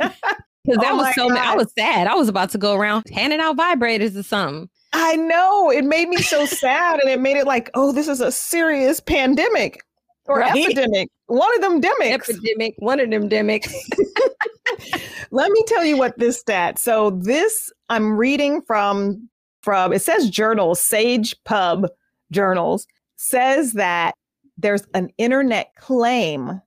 Because 0.64 0.80
that 0.80 0.92
Oh 0.92 0.96
was 0.96 1.14
so. 1.14 1.30
I 1.36 1.54
was 1.56 1.72
sad. 1.78 2.06
I 2.06 2.14
was 2.14 2.28
about 2.28 2.50
to 2.50 2.58
go 2.58 2.74
around 2.74 3.04
handing 3.12 3.40
out 3.40 3.56
vibrators 3.56 4.16
or 4.16 4.22
something. 4.22 4.68
I 4.94 5.16
know. 5.16 5.70
It 5.70 5.84
made 5.84 6.08
me 6.08 6.18
so 6.18 6.46
sad 6.46 7.00
and 7.00 7.10
it 7.10 7.20
made 7.20 7.36
it 7.36 7.46
like, 7.46 7.68
oh, 7.74 7.92
this 7.92 8.08
is 8.08 8.20
a 8.20 8.30
serious 8.30 9.00
pandemic 9.00 9.82
or 10.26 10.38
Right. 10.38 10.56
epidemic. 10.56 11.10
One 11.26 11.52
of 11.56 11.60
them 11.60 11.80
demics. 11.82 12.30
Epidemic. 12.30 12.74
One 12.78 13.00
of 13.00 13.10
them 13.10 13.28
demics. 13.28 13.72
Let 15.30 15.50
me 15.50 15.64
tell 15.66 15.84
you 15.84 15.96
what 15.98 16.18
this 16.18 16.38
stat. 16.38 16.78
So 16.78 17.10
this 17.10 17.72
I'm 17.88 18.16
reading 18.16 18.62
from 18.62 19.28
from 19.62 19.92
it 19.92 20.00
says 20.00 20.30
journals, 20.30 20.80
Sage 20.80 21.34
Pub 21.44 21.88
journals 22.30 22.86
says 23.16 23.72
that 23.72 24.14
there's 24.56 24.86
an 24.94 25.10
internet 25.18 25.74
claim 25.76 26.60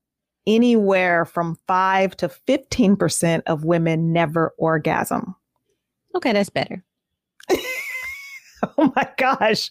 anywhere 0.48 1.26
from 1.26 1.58
5 1.68 2.18
to 2.18 2.30
15% 2.30 3.42
of 3.46 3.66
women 3.66 4.12
never 4.14 4.54
orgasm. 4.58 5.36
okay, 6.16 6.34
that's 6.34 6.50
better. 6.50 6.84
Oh 8.78 8.92
my 8.96 9.08
gosh. 9.18 9.70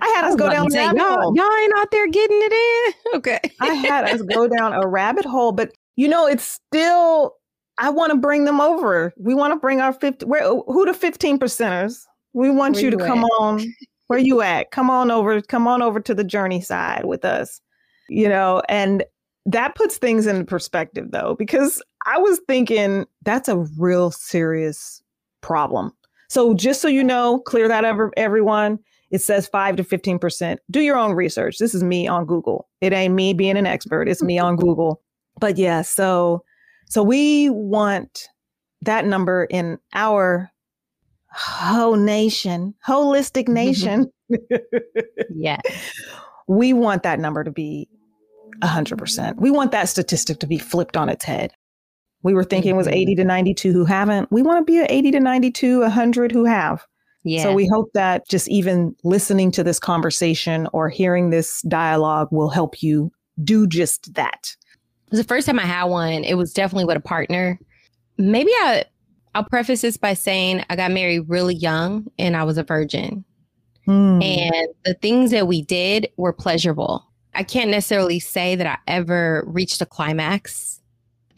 I 0.00 0.06
had 0.08 0.26
us 0.26 0.36
go 0.36 0.50
down 0.50 0.70
Say, 0.70 0.84
y'all, 0.84 1.34
y'all 1.34 1.56
ain't 1.56 1.72
out 1.76 1.90
there 1.90 2.06
getting 2.08 2.38
it 2.42 2.52
in. 2.52 2.92
Okay. 3.18 3.40
I 3.60 3.72
had 3.74 4.04
us 4.04 4.20
go 4.22 4.46
down 4.58 4.74
a 4.74 4.86
rabbit 4.86 5.24
hole, 5.24 5.52
but 5.52 5.72
you 5.96 6.08
know, 6.08 6.26
it's 6.26 6.44
still. 6.44 7.34
I 7.78 7.90
want 7.90 8.10
to 8.10 8.16
bring 8.18 8.44
them 8.44 8.60
over. 8.60 9.12
We 9.18 9.34
want 9.34 9.52
to 9.52 9.58
bring 9.58 9.80
our 9.80 9.92
fifty. 9.92 10.26
Where 10.26 10.44
who 10.46 10.84
the 10.84 10.92
fifteen 10.94 11.38
percenters? 11.38 12.02
We 12.34 12.50
want 12.50 12.74
Where 12.74 12.84
you 12.84 12.90
to 12.90 12.98
you 12.98 13.04
come 13.04 13.24
at? 13.24 13.30
on. 13.38 13.64
Where 14.08 14.18
you 14.18 14.42
at? 14.42 14.70
Come 14.70 14.90
on 14.90 15.10
over. 15.10 15.40
Come 15.40 15.66
on 15.66 15.80
over 15.82 16.00
to 16.00 16.14
the 16.14 16.24
journey 16.24 16.60
side 16.60 17.06
with 17.06 17.24
us. 17.24 17.60
You 18.08 18.28
know, 18.28 18.62
and 18.68 19.04
that 19.46 19.74
puts 19.74 19.96
things 19.96 20.26
in 20.26 20.44
perspective 20.44 21.10
though, 21.10 21.36
because 21.38 21.82
I 22.04 22.18
was 22.18 22.40
thinking 22.46 23.06
that's 23.22 23.48
a 23.48 23.58
real 23.78 24.10
serious 24.10 25.02
problem. 25.40 25.92
So 26.28 26.54
just 26.54 26.82
so 26.82 26.88
you 26.88 27.04
know, 27.04 27.38
clear 27.40 27.68
that 27.68 27.84
ever 27.84 28.12
everyone. 28.16 28.78
It 29.12 29.22
says 29.22 29.46
five 29.46 29.76
to 29.76 29.84
fifteen 29.84 30.18
percent. 30.18 30.58
Do 30.70 30.80
your 30.80 30.96
own 30.96 31.12
research. 31.12 31.58
This 31.58 31.74
is 31.74 31.84
me 31.84 32.08
on 32.08 32.26
Google. 32.26 32.68
It 32.80 32.92
ain't 32.92 33.14
me 33.14 33.34
being 33.34 33.56
an 33.56 33.66
expert. 33.66 34.08
It's 34.08 34.22
me 34.22 34.38
on 34.38 34.56
Google. 34.56 35.00
But 35.38 35.56
yeah, 35.58 35.82
so 35.82 36.42
so 36.86 37.02
we 37.04 37.48
want 37.50 38.28
that 38.82 39.06
number 39.06 39.44
in 39.44 39.78
our 39.94 40.50
whole 41.30 41.96
nation, 41.96 42.74
holistic 42.86 43.44
mm-hmm. 43.44 43.54
nation. 43.54 44.12
Yeah. 45.30 45.60
we 46.48 46.72
want 46.72 47.04
that 47.04 47.20
number 47.20 47.44
to 47.44 47.50
be 47.52 47.88
100%. 48.62 49.36
We 49.36 49.50
want 49.50 49.72
that 49.72 49.88
statistic 49.88 50.38
to 50.40 50.46
be 50.46 50.58
flipped 50.58 50.96
on 50.96 51.08
its 51.08 51.24
head. 51.24 51.52
We 52.22 52.34
were 52.34 52.44
thinking 52.44 52.72
it 52.72 52.76
was 52.76 52.86
Mhm. 52.86 52.94
80 52.94 53.14
to 53.16 53.24
92 53.24 53.72
who 53.72 53.84
haven't. 53.84 54.30
We 54.32 54.42
want 54.42 54.66
to 54.66 54.70
be 54.70 54.78
at 54.78 54.90
80 54.90 55.10
to 55.12 55.20
92, 55.20 55.82
100 55.82 56.32
who 56.32 56.44
have. 56.44 56.84
Yeah. 57.24 57.42
So 57.42 57.52
we 57.54 57.68
hope 57.72 57.90
that 57.94 58.26
just 58.28 58.48
even 58.48 58.94
listening 59.04 59.50
to 59.52 59.64
this 59.64 59.78
conversation 59.78 60.68
or 60.72 60.88
hearing 60.88 61.30
this 61.30 61.60
dialogue 61.62 62.28
will 62.30 62.48
help 62.50 62.82
you 62.82 63.10
do 63.42 63.66
just 63.66 64.14
that. 64.14 64.56
It 65.06 65.12
was 65.12 65.20
the 65.20 65.26
first 65.26 65.46
time 65.46 65.58
I 65.58 65.66
had 65.66 65.84
one. 65.84 66.24
It 66.24 66.34
was 66.34 66.52
definitely 66.52 66.84
with 66.84 66.96
a 66.96 67.00
partner. 67.00 67.58
Maybe 68.18 68.50
I 68.52 68.84
I'll 69.34 69.44
preface 69.44 69.82
this 69.82 69.98
by 69.98 70.14
saying 70.14 70.64
I 70.70 70.76
got 70.76 70.90
married 70.92 71.28
really 71.28 71.54
young 71.54 72.06
and 72.18 72.36
I 72.36 72.44
was 72.44 72.56
a 72.56 72.62
virgin. 72.62 73.22
Hmm. 73.84 74.22
And 74.22 74.68
the 74.86 74.94
things 74.94 75.30
that 75.30 75.46
we 75.46 75.60
did 75.62 76.08
were 76.16 76.32
pleasurable. 76.32 77.04
I 77.36 77.42
can't 77.42 77.70
necessarily 77.70 78.18
say 78.18 78.56
that 78.56 78.66
I 78.66 78.78
ever 78.86 79.44
reached 79.46 79.80
a 79.82 79.86
climax. 79.86 80.80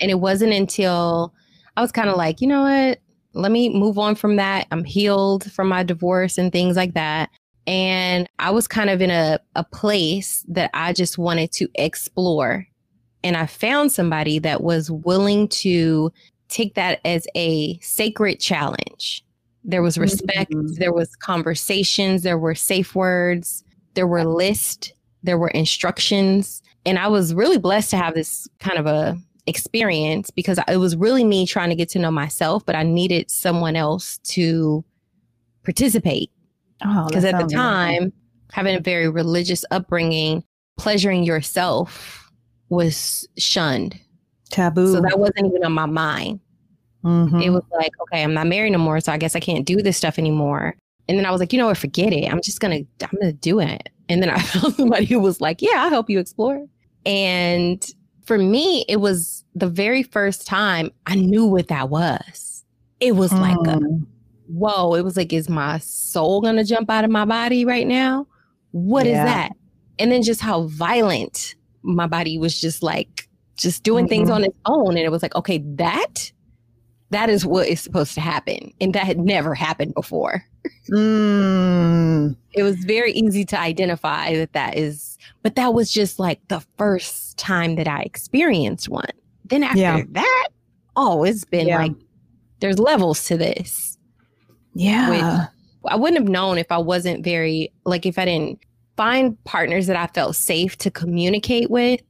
And 0.00 0.10
it 0.10 0.20
wasn't 0.20 0.52
until 0.52 1.34
I 1.76 1.82
was 1.82 1.92
kind 1.92 2.08
of 2.08 2.16
like, 2.16 2.40
you 2.40 2.46
know 2.46 2.62
what? 2.62 3.00
Let 3.34 3.52
me 3.52 3.68
move 3.68 3.98
on 3.98 4.14
from 4.14 4.36
that. 4.36 4.66
I'm 4.70 4.84
healed 4.84 5.50
from 5.52 5.68
my 5.68 5.82
divorce 5.82 6.38
and 6.38 6.52
things 6.52 6.76
like 6.76 6.94
that. 6.94 7.30
And 7.66 8.28
I 8.38 8.50
was 8.50 8.66
kind 8.66 8.90
of 8.90 9.02
in 9.02 9.10
a, 9.10 9.38
a 9.54 9.64
place 9.64 10.44
that 10.48 10.70
I 10.72 10.92
just 10.92 11.18
wanted 11.18 11.52
to 11.52 11.68
explore. 11.74 12.66
And 13.22 13.36
I 13.36 13.46
found 13.46 13.92
somebody 13.92 14.38
that 14.38 14.62
was 14.62 14.90
willing 14.90 15.48
to 15.48 16.12
take 16.48 16.74
that 16.74 17.00
as 17.04 17.26
a 17.36 17.78
sacred 17.80 18.40
challenge. 18.40 19.24
There 19.64 19.82
was 19.82 19.98
respect, 19.98 20.52
Mhm. 20.52 20.76
there 20.76 20.94
was 20.94 21.14
conversations, 21.16 22.22
there 22.22 22.38
were 22.38 22.54
safe 22.54 22.94
words, 22.94 23.64
there 23.94 24.06
were 24.06 24.24
lists, 24.24 24.92
there 25.22 25.38
were 25.38 25.48
instructions. 25.48 26.62
And 26.86 26.98
I 26.98 27.08
was 27.08 27.34
really 27.34 27.58
blessed 27.58 27.90
to 27.90 27.96
have 27.96 28.14
this 28.14 28.46
kind 28.60 28.78
of 28.78 28.86
a 28.86 29.16
experience 29.46 30.30
because 30.30 30.58
it 30.68 30.76
was 30.76 30.94
really 30.96 31.24
me 31.24 31.46
trying 31.46 31.70
to 31.70 31.74
get 31.74 31.88
to 31.90 31.98
know 31.98 32.10
myself, 32.10 32.64
but 32.66 32.74
I 32.76 32.82
needed 32.82 33.30
someone 33.30 33.76
else 33.76 34.18
to 34.24 34.84
participate 35.64 36.30
Oh, 36.84 37.06
because 37.08 37.24
at 37.24 37.32
the 37.32 37.40
sounds 37.40 37.52
amazing. 37.54 38.00
time 38.02 38.12
having 38.52 38.76
a 38.76 38.80
very 38.80 39.08
religious 39.08 39.64
upbringing 39.70 40.44
pleasuring 40.78 41.24
yourself 41.24 42.30
was 42.68 43.26
shunned 43.36 43.98
taboo. 44.50 44.92
so 44.94 45.00
that 45.00 45.18
wasn't 45.18 45.46
even 45.46 45.64
on 45.64 45.72
my 45.72 45.86
mind 45.86 46.38
Mhm. 47.04 47.42
it 47.44 47.50
was 47.50 47.62
like 47.72 47.90
okay 48.02 48.22
i'm 48.22 48.32
not 48.34 48.46
married 48.46 48.70
no 48.70 48.78
more 48.78 49.00
so 49.00 49.12
i 49.12 49.18
guess 49.18 49.34
i 49.36 49.40
can't 49.40 49.66
do 49.66 49.76
this 49.82 49.96
stuff 49.96 50.18
anymore 50.18 50.76
and 51.08 51.18
then 51.18 51.26
i 51.26 51.30
was 51.32 51.40
like 51.40 51.52
you 51.52 51.58
know 51.58 51.66
what 51.66 51.76
forget 51.76 52.12
it 52.12 52.30
i'm 52.32 52.40
just 52.40 52.60
gonna 52.60 52.76
i'm 53.02 53.18
gonna 53.20 53.32
do 53.32 53.58
it 53.60 53.88
and 54.08 54.22
then 54.22 54.30
i 54.30 54.38
found 54.52 54.74
somebody 54.74 55.04
who 55.04 55.18
was 55.20 55.40
like 55.40 55.60
yeah 55.62 55.72
i'll 55.76 55.90
help 55.90 56.08
you 56.10 56.18
explore 56.18 56.66
and 57.06 57.92
for 58.24 58.38
me 58.38 58.84
it 58.88 58.96
was 59.00 59.44
the 59.54 59.68
very 59.68 60.02
first 60.02 60.46
time 60.46 60.90
i 61.06 61.14
knew 61.14 61.44
what 61.46 61.68
that 61.68 61.88
was 61.90 62.64
it 63.00 63.16
was 63.16 63.32
like 63.32 63.56
a 63.66 63.78
Mm. 63.78 64.06
whoa, 64.48 64.94
it 64.94 65.04
was 65.04 65.16
like, 65.16 65.32
is 65.32 65.48
my 65.48 65.78
soul 65.78 66.40
gonna 66.40 66.64
jump 66.64 66.90
out 66.90 67.04
of 67.04 67.10
my 67.10 67.24
body 67.26 67.64
right 67.66 67.86
now? 67.86 68.26
What 68.72 69.06
is 69.06 69.12
Yeah. 69.12 69.24
that? 69.24 69.52
And 69.98 70.10
then 70.10 70.22
just 70.22 70.40
how 70.40 70.62
violent 70.62 71.54
my 71.82 72.06
body 72.06 72.38
was 72.38 72.58
just 72.60 72.82
like 72.82 73.28
just 73.56 73.82
doing 73.82 74.08
things 74.08 74.30
Mhm. 74.30 74.34
on 74.34 74.44
its 74.44 74.56
own. 74.64 74.88
And 74.96 74.98
it 75.00 75.10
was 75.10 75.22
like, 75.22 75.34
okay, 75.36 75.58
that 75.76 76.32
that 77.10 77.30
is 77.30 77.46
what 77.46 77.66
is 77.68 77.80
supposed 77.80 78.14
to 78.14 78.20
happen. 78.20 78.72
And 78.80 78.94
that 78.94 79.04
had 79.06 79.18
never 79.18 79.54
happened 79.54 79.94
before. 79.94 80.44
Mm. 80.90 82.36
It 82.52 82.62
was 82.62 82.76
very 82.84 83.12
easy 83.12 83.44
to 83.46 83.58
identify 83.58 84.34
that 84.36 84.52
that 84.52 84.76
is, 84.76 85.16
but 85.42 85.54
that 85.56 85.74
was 85.74 85.90
just 85.90 86.18
like 86.18 86.40
the 86.48 86.60
first 86.76 87.38
time 87.38 87.76
that 87.76 87.88
I 87.88 88.00
experienced 88.02 88.88
one. 88.88 89.08
Then 89.44 89.62
after 89.62 89.78
Yeah. 89.78 90.02
that, 90.10 90.48
oh, 90.96 91.24
it's 91.24 91.44
been 91.44 91.68
Yeah. 91.68 91.78
like, 91.78 91.92
there's 92.60 92.78
levels 92.78 93.24
to 93.26 93.36
this. 93.36 93.96
Yeah. 94.74 95.46
I 95.86 95.96
wouldn't 95.96 96.20
have 96.20 96.28
known 96.28 96.58
if 96.58 96.70
I 96.70 96.78
wasn't 96.78 97.24
very 97.24 97.72
like 97.86 98.04
if 98.04 98.18
I 98.18 98.24
didn't 98.26 98.58
find 98.96 99.42
partners 99.44 99.86
that 99.86 99.96
I 99.96 100.08
felt 100.08 100.36
safe 100.36 100.76
to 100.78 100.90
communicate 100.90 101.70
with 101.70 102.00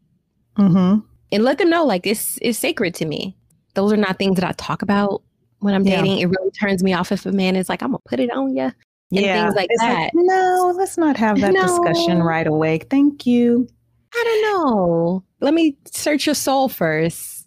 hmm 0.57 0.97
and 1.31 1.45
let 1.45 1.59
them 1.59 1.69
know 1.69 1.85
like 1.85 2.03
this 2.03 2.39
is 2.39 2.59
sacred 2.59 2.95
to 2.97 3.05
me. 3.05 3.37
Those 3.75 3.93
are 3.93 3.97
not 3.97 4.19
things 4.19 4.37
that 4.39 4.49
I 4.49 4.53
talk 4.53 4.83
about 4.83 5.23
when 5.61 5.75
I'm 5.75 5.85
Yeah. 5.87 6.03
dating. 6.03 6.19
It 6.19 6.27
really 6.27 6.51
turns 6.53 6.83
me 6.83 6.93
off 6.93 7.13
if 7.13 7.27
a 7.27 7.33
man 7.33 7.57
is 7.57 7.69
like, 7.69 7.83
I'm 7.83 7.91
gonna 7.91 7.99
put 8.09 8.21
it 8.21 8.31
on 8.31 8.55
you. 8.57 8.63
And 8.63 8.73
Yeah. 9.11 9.45
things 9.45 9.55
like 9.55 9.69
It's 9.71 9.83
that. 9.83 10.11
no, 10.15 10.75
let's 10.77 10.99
not 10.99 11.17
have 11.17 11.41
that 11.41 11.55
discussion 11.55 12.23
right 12.23 12.47
away. 12.47 12.79
Thank 12.91 13.27
you. 13.27 13.67
I 14.15 14.25
don't 14.25 14.67
know. 14.67 15.25
Let 15.41 15.55
me 15.55 15.77
search 15.91 16.27
your 16.27 16.35
soul 16.35 16.69
first. 16.69 17.47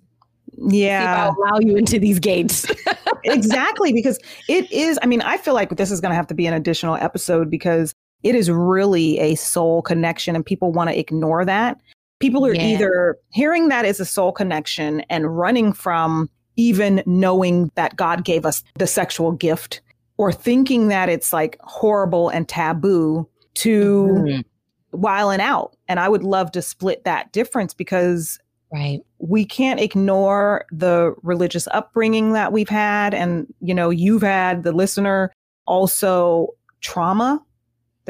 Yeah. 0.58 1.30
I'll 1.30 1.36
allow 1.38 1.60
you 1.60 1.76
into 1.76 2.00
these 2.00 2.20
gates. 2.20 2.66
exactly 3.24 3.94
because 3.94 4.18
it 4.50 4.72
is 4.72 4.98
i 5.04 5.06
mean 5.06 5.22
i 5.22 5.38
feel 5.38 5.54
like 5.54 5.70
this 5.78 5.92
is 5.92 6.02
going 6.02 6.10
to 6.10 6.16
have 6.16 6.26
to 6.26 6.34
be 6.34 6.48
an 6.48 6.56
additional 6.56 6.96
episode 6.96 7.52
because 7.52 7.94
it 8.24 8.34
is 8.34 8.50
really 8.50 9.20
a 9.20 9.36
soul 9.36 9.84
connection 9.84 10.36
and 10.36 10.44
people 10.44 10.72
want 10.72 10.90
to 10.90 10.98
ignore 10.98 11.46
that 11.46 11.80
people 12.22 12.46
are 12.46 12.54
Yeah. 12.56 12.64
either 12.68 13.18
hearing 13.32 13.68
that 13.70 13.84
as 13.86 14.00
a 14.00 14.06
soul 14.06 14.32
connection 14.32 15.02
and 15.10 15.38
running 15.38 15.74
from 15.74 16.30
even 16.56 17.02
knowing 17.06 17.72
that 17.76 17.96
god 17.96 18.24
gave 18.24 18.46
us 18.46 18.64
the 18.78 18.88
sexual 18.88 19.32
gift 19.32 19.82
or 20.18 20.32
thinking 20.32 20.88
that 20.90 21.10
it's 21.10 21.34
like 21.34 21.58
horrible 21.62 22.30
and 22.30 22.48
taboo 22.48 23.28
to 23.56 24.06
Mhm. 24.26 24.46
whiling 24.92 25.42
out 25.42 25.76
and 25.88 26.00
i 26.00 26.08
would 26.10 26.24
love 26.24 26.52
to 26.52 26.62
split 26.62 27.04
that 27.06 27.32
difference 27.32 27.74
because 27.74 28.40
Right. 28.74 29.02
we 29.20 29.44
can't 29.46 29.80
ignore 29.82 30.64
the 30.72 31.14
religious 31.24 31.68
upbringing 31.74 32.32
that 32.34 32.54
we've 32.54 32.70
had 32.70 33.14
and 33.14 33.48
you 33.60 33.74
know 33.74 33.90
you've 33.90 34.22
had 34.22 34.64
the 34.64 34.72
listener 34.72 35.32
also 35.68 36.48
trauma 36.82 37.42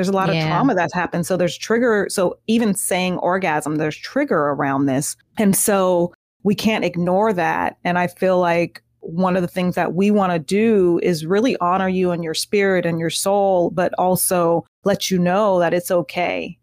there's 0.02 0.10
a 0.10 0.18
lot 0.18 0.32
of 0.32 0.36
trauma 0.48 0.74
that's 0.74 0.96
happened. 0.96 1.28
So 1.28 1.38
there's 1.38 1.56
trigger 1.56 2.08
so 2.10 2.40
even 2.48 2.74
saying 2.74 3.18
orgasm 3.20 3.76
there's 3.76 3.96
trigger 3.96 4.48
around 4.50 4.88
this. 4.88 5.16
And 5.38 5.56
so 5.56 6.12
we 6.42 6.56
can't 6.56 6.84
ignore 6.84 7.32
that. 7.34 7.78
And 7.84 8.00
i 8.00 8.08
feel 8.08 8.40
like 8.40 8.82
one 9.02 9.36
of 9.36 9.44
the 9.44 9.48
things 9.48 9.76
that 9.76 9.94
we 9.94 10.10
want 10.10 10.32
to 10.34 10.40
do 10.40 11.00
is 11.04 11.24
really 11.26 11.56
honor 11.58 11.88
you 11.88 12.10
and 12.10 12.24
your 12.24 12.34
spirit 12.34 12.84
and 12.86 13.00
your 13.00 13.10
soul 13.12 13.70
but 13.72 13.94
also 14.00 14.64
let 14.86 15.12
you 15.12 15.18
know 15.20 15.60
that 15.60 15.74
it's 15.74 15.92
okay 15.92 16.58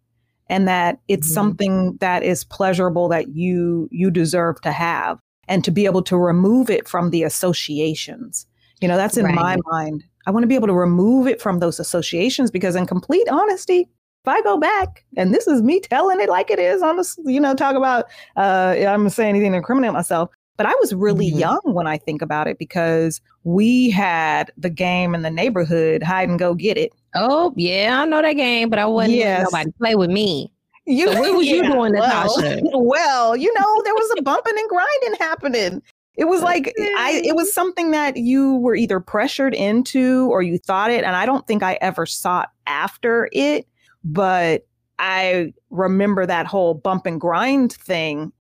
and 0.48 0.66
that 0.66 0.98
it's 1.06 1.28
Mhm. 1.28 1.34
something 1.34 1.96
that 2.00 2.22
is 2.24 2.42
pleasurable 2.42 3.08
that 3.08 3.28
you 3.36 3.88
you 3.92 4.10
deserve 4.10 4.60
to 4.62 4.72
have 4.72 5.18
and 5.46 5.62
to 5.64 5.70
be 5.70 5.84
able 5.84 6.02
to 6.02 6.16
remove 6.16 6.70
it 6.70 6.88
from 6.88 7.10
the 7.10 7.22
associations. 7.22 8.46
You 8.80 8.88
know 8.88 8.96
that's 8.96 9.16
in 9.16 9.26
my 9.34 9.56
mind 9.70 10.02
i 10.28 10.30
want 10.30 10.44
to 10.44 10.46
be 10.46 10.54
able 10.54 10.68
to 10.68 10.74
remove 10.74 11.26
it 11.26 11.40
from 11.40 11.58
those 11.58 11.80
associations 11.80 12.50
because 12.50 12.76
in 12.76 12.86
complete 12.86 13.26
honesty 13.30 13.80
if 14.24 14.28
i 14.28 14.40
go 14.42 14.58
back 14.58 15.04
and 15.16 15.32
this 15.34 15.46
is 15.48 15.62
me 15.62 15.80
telling 15.80 16.20
it 16.20 16.28
like 16.28 16.50
it 16.50 16.58
is 16.58 16.82
on 16.82 16.96
this 16.96 17.18
you 17.24 17.40
know 17.40 17.54
talk 17.54 17.74
about 17.74 18.04
uh 18.36 18.74
i'm 18.78 19.00
gonna 19.00 19.10
say 19.10 19.28
anything 19.28 19.50
to 19.52 19.56
incriminate 19.58 19.92
myself 19.92 20.28
but 20.58 20.66
i 20.66 20.74
was 20.80 20.94
really 20.94 21.30
Mhm. 21.32 21.38
young 21.40 21.60
when 21.64 21.86
i 21.86 21.96
think 21.96 22.20
about 22.22 22.46
it 22.46 22.58
because 22.58 23.20
we 23.44 23.90
had 23.90 24.52
the 24.58 24.70
game 24.70 25.14
in 25.14 25.22
the 25.22 25.30
neighborhood 25.30 26.02
hide 26.02 26.28
and 26.28 26.38
go 26.38 26.54
get 26.54 26.76
it 26.76 26.92
Oh, 27.14 27.54
yeah, 27.56 28.02
I 28.02 28.04
know 28.04 28.20
that 28.20 28.34
game, 28.34 28.68
but 28.68 28.78
I 28.78 28.84
wasn't 28.84 29.14
Yes. 29.16 29.44
nobody 29.50 29.72
play 29.80 29.94
with 29.94 30.10
me. 30.10 30.52
You, 30.86 31.08
So 31.08 31.18
what 31.20 31.34
was 31.34 31.46
you 31.46 31.62
doing, 31.66 31.72
well, 31.72 31.90
Natasha? 31.90 32.60
Well, 32.74 33.34
you 33.34 33.52
know, 33.54 33.82
there 33.82 33.94
was 33.94 34.10
a 34.18 34.22
bumping 34.22 34.54
and 34.56 34.68
grinding 34.68 35.14
happening. 35.18 35.82
It 36.18 36.26
was 36.26 36.42
like 36.42 36.74
I 36.98 37.22
it 37.24 37.36
was 37.36 37.54
something 37.54 37.92
that 37.92 38.16
you 38.16 38.56
were 38.56 38.74
either 38.74 38.98
pressured 38.98 39.54
into 39.54 40.28
or 40.30 40.42
you 40.42 40.58
thought 40.58 40.90
it 40.90 41.04
and 41.04 41.14
I 41.14 41.24
don't 41.24 41.46
think 41.46 41.62
I 41.62 41.78
ever 41.80 42.06
sought 42.06 42.50
after 42.66 43.28
it, 43.32 43.68
but 44.02 44.66
I 44.98 45.52
remember 45.70 46.26
that 46.26 46.46
whole 46.46 46.74
bump 46.74 47.06
and 47.06 47.20
grind 47.20 47.72
thing. 47.72 48.32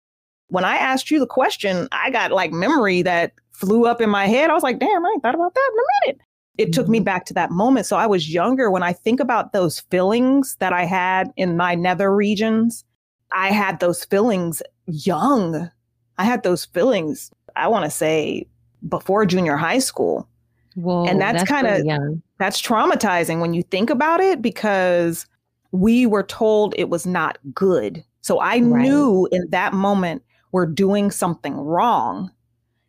When 0.48 0.66
I 0.66 0.78
asked 0.78 1.12
you 1.12 1.20
the 1.20 1.28
question, 1.28 1.88
I 1.92 2.10
got 2.10 2.32
like 2.32 2.52
memory 2.52 3.04
that 3.04 3.34
flew 3.52 3.86
up 3.86 4.02
in 4.02 4.10
my 4.10 4.28
head. 4.28 4.50
I 4.50 4.54
was 4.54 4.64
like, 4.64 4.80
damn, 4.80 5.06
I 5.06 5.12
ain't 5.14 5.22
thought 5.22 5.36
about 5.36 5.54
that 5.54 5.72
in 5.72 5.80
a 5.80 6.08
minute. 6.08 6.22
It 6.58 6.74
took 6.74 6.88
me 6.88 6.98
mm-hmm. 6.98 7.06
back 7.06 7.26
to 7.26 7.34
that 7.36 7.52
moment. 7.52 7.86
So 7.86 7.98
I 7.98 8.08
was 8.08 8.34
younger. 8.34 8.72
When 8.72 8.84
I 8.84 8.94
think 8.94 9.20
about 9.20 9.54
those 9.54 9.82
feelings 9.92 10.56
that 10.60 10.74
I 10.74 10.86
had 10.86 11.32
in 11.38 11.58
my 11.58 11.76
nether 11.76 12.16
regions, 12.16 12.84
I 13.32 13.52
had 13.52 13.80
those 13.80 14.04
feelings 14.06 14.64
young. 14.88 15.70
I 16.18 16.24
had 16.24 16.44
those 16.44 16.66
feelings, 16.66 17.32
I 17.58 17.68
want 17.68 17.86
to 17.86 17.92
say, 17.92 18.48
before 18.88 19.26
junior 19.26 19.58
high 19.58 19.80
school. 19.80 20.28
Whoa, 20.76 21.06
and 21.06 21.20
that's, 21.20 21.40
that's 21.40 21.50
kind 21.50 21.68
of 21.68 22.22
that's 22.38 22.62
traumatizing 22.62 23.42
when 23.42 23.54
you 23.54 23.64
think 23.64 23.90
about 23.90 24.20
it 24.20 24.42
because 24.42 25.26
we 25.72 26.06
were 26.06 26.24
told 26.24 26.76
it 26.78 26.90
was 26.90 27.06
not 27.06 27.40
good. 27.54 28.04
So 28.22 28.40
I 28.40 28.60
right. 28.60 28.62
knew 28.62 29.28
in 29.32 29.50
that 29.50 29.74
moment 29.74 30.24
we're 30.52 30.68
doing 30.68 31.12
something 31.12 31.56
wrong 31.56 32.32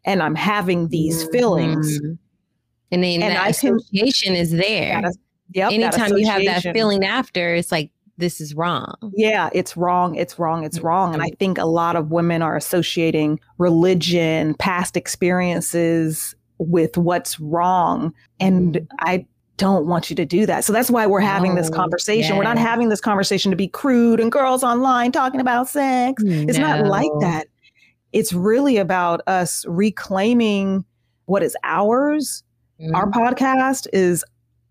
and 0.05 0.23
I'm 0.23 0.35
having 0.35 0.89
these 0.89 1.23
mm-hmm. 1.23 1.33
feelings. 1.33 2.01
And 2.91 3.05
then 3.05 3.23
and 3.23 3.35
that 3.35 3.43
I 3.43 3.49
association 3.49 4.35
can, 4.35 4.37
is 4.37 4.51
there. 4.51 5.03
That, 5.03 5.17
yep, 5.53 5.73
Anytime 5.73 6.17
you 6.17 6.27
have 6.27 6.45
that 6.45 6.63
feeling 6.75 7.05
after, 7.05 7.55
it's 7.55 7.73
like 7.73 7.91
this 8.19 8.41
is 8.41 8.55
wrong. 8.55 8.95
Yeah, 9.15 9.49
it's 9.53 9.77
wrong. 9.77 10.17
It's 10.17 10.39
wrong. 10.39 10.65
It's 10.65 10.81
wrong. 10.81 11.15
And 11.15 11.23
I 11.23 11.31
think 11.39 11.57
a 11.57 11.65
lot 11.65 11.97
of 11.97 12.11
women 12.11 12.43
are 12.43 12.57
associating 12.57 13.41
religion, 13.59 14.55
past 14.55 14.97
experiences 14.97 16.35
with 16.59 16.99
what's 16.99 17.39
wrong. 17.39 18.13
And 18.41 18.75
mm. 18.75 18.87
I 18.99 19.25
don't 19.57 19.87
want 19.87 20.11
you 20.11 20.17
to 20.17 20.25
do 20.25 20.47
that. 20.47 20.65
So 20.65 20.73
that's 20.73 20.91
why 20.91 21.07
we're 21.07 21.21
having 21.21 21.55
this 21.55 21.71
conversation. 21.71 22.37
We're 22.37 22.45
not 22.45 22.59
having 22.59 22.89
this 22.89 23.01
conversation 23.01 23.51
to 23.51 23.57
be 23.57 23.69
crude 23.69 24.21
and 24.21 24.31
girls 24.31 24.63
online 24.63 25.13
talking 25.13 25.41
about 25.41 25.69
sex. 25.69 26.23
No. 26.23 26.47
It's 26.49 26.59
not 26.59 26.87
like 26.87 27.11
that. 27.21 27.47
It's 28.13 28.33
really 28.33 28.79
about 28.79 29.21
us 29.27 29.65
reclaiming 29.69 30.85
what 31.27 31.43
is 31.43 31.57
ours. 31.63 32.43
Mm. 32.81 32.95
Our 32.95 33.11
podcast 33.11 33.87
is 33.93 34.25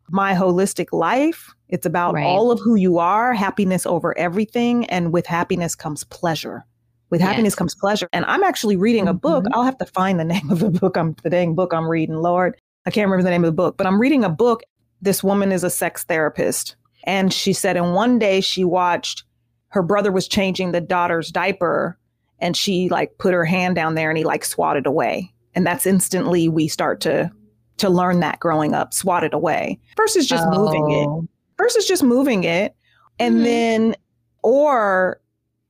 My 0.10 0.34
Holistic 0.34 0.88
Life 0.92 1.54
it's 1.70 1.86
about 1.86 2.14
right. 2.14 2.24
all 2.24 2.52
of 2.52 2.60
who 2.60 2.76
you 2.76 2.98
are, 2.98 3.34
happiness 3.34 3.86
over 3.86 4.18
everything. 4.18 4.86
And 4.86 5.12
with 5.12 5.26
happiness 5.26 5.76
comes 5.76 6.04
pleasure. 6.06 6.66
With 7.10 7.22
happiness 7.22 7.52
yes. 7.52 7.56
comes 7.56 7.76
pleasure. 7.76 8.08
And 8.14 8.26
I'm 8.26 8.44
actually 8.44 8.76
reading 8.76 9.08
a 9.08 9.14
book. 9.14 9.46
Mm-hmm. 9.46 9.54
I'll 9.54 9.64
have 9.64 9.78
to 9.80 9.86
find 9.86 10.20
the 10.20 10.26
name 10.26 10.50
of 10.50 10.60
the 10.60 10.70
book. 10.70 10.98
I'm 10.98 11.16
the 11.24 11.30
dang 11.30 11.56
book 11.56 11.74
I'm 11.74 11.88
reading, 11.88 12.18
Lord. 12.18 12.58
I 12.86 12.92
can't 12.92 13.08
remember 13.10 13.24
the 13.24 13.32
name 13.32 13.44
of 13.44 13.50
the 13.50 13.56
book, 13.56 13.76
but 13.78 13.86
I'm 13.86 14.00
reading 14.00 14.24
a 14.24 14.30
book. 14.30 14.64
This 15.02 15.24
woman 15.24 15.52
is 15.52 15.64
a 15.64 15.70
sex 15.70 16.04
therapist. 16.04 16.76
And 17.04 17.34
she 17.34 17.54
said, 17.54 17.78
and 17.78 17.94
one 17.94 18.18
day 18.18 18.42
she 18.42 18.64
watched 18.64 19.24
her 19.70 19.84
brother 19.84 20.12
was 20.12 20.28
changing 20.28 20.72
the 20.72 20.82
daughter's 20.82 21.30
diaper 21.30 22.00
and 22.40 22.56
she 22.56 22.88
like 22.88 23.18
put 23.18 23.34
her 23.34 23.44
hand 23.44 23.76
down 23.76 23.96
there 23.96 24.10
and 24.10 24.18
he 24.18 24.24
like 24.24 24.46
swatted 24.46 24.86
away. 24.86 25.34
And 25.54 25.68
that's 25.68 25.86
instantly 25.86 26.48
we 26.48 26.68
start 26.68 27.02
to 27.02 27.32
to 27.78 27.90
learn 27.90 28.20
that 28.20 28.40
growing 28.40 28.74
up, 28.74 28.94
swatted 28.94 29.34
away 29.34 29.80
versus 29.96 30.28
just 30.28 30.46
oh. 30.48 30.58
moving 30.58 30.92
it 30.92 31.08
oh 31.08 31.28
versus 31.58 31.86
just 31.86 32.04
moving 32.04 32.44
it. 32.44 32.76
And 33.20 33.36
mm-hmm. 33.36 33.44
then, 33.44 33.96
or 34.44 35.20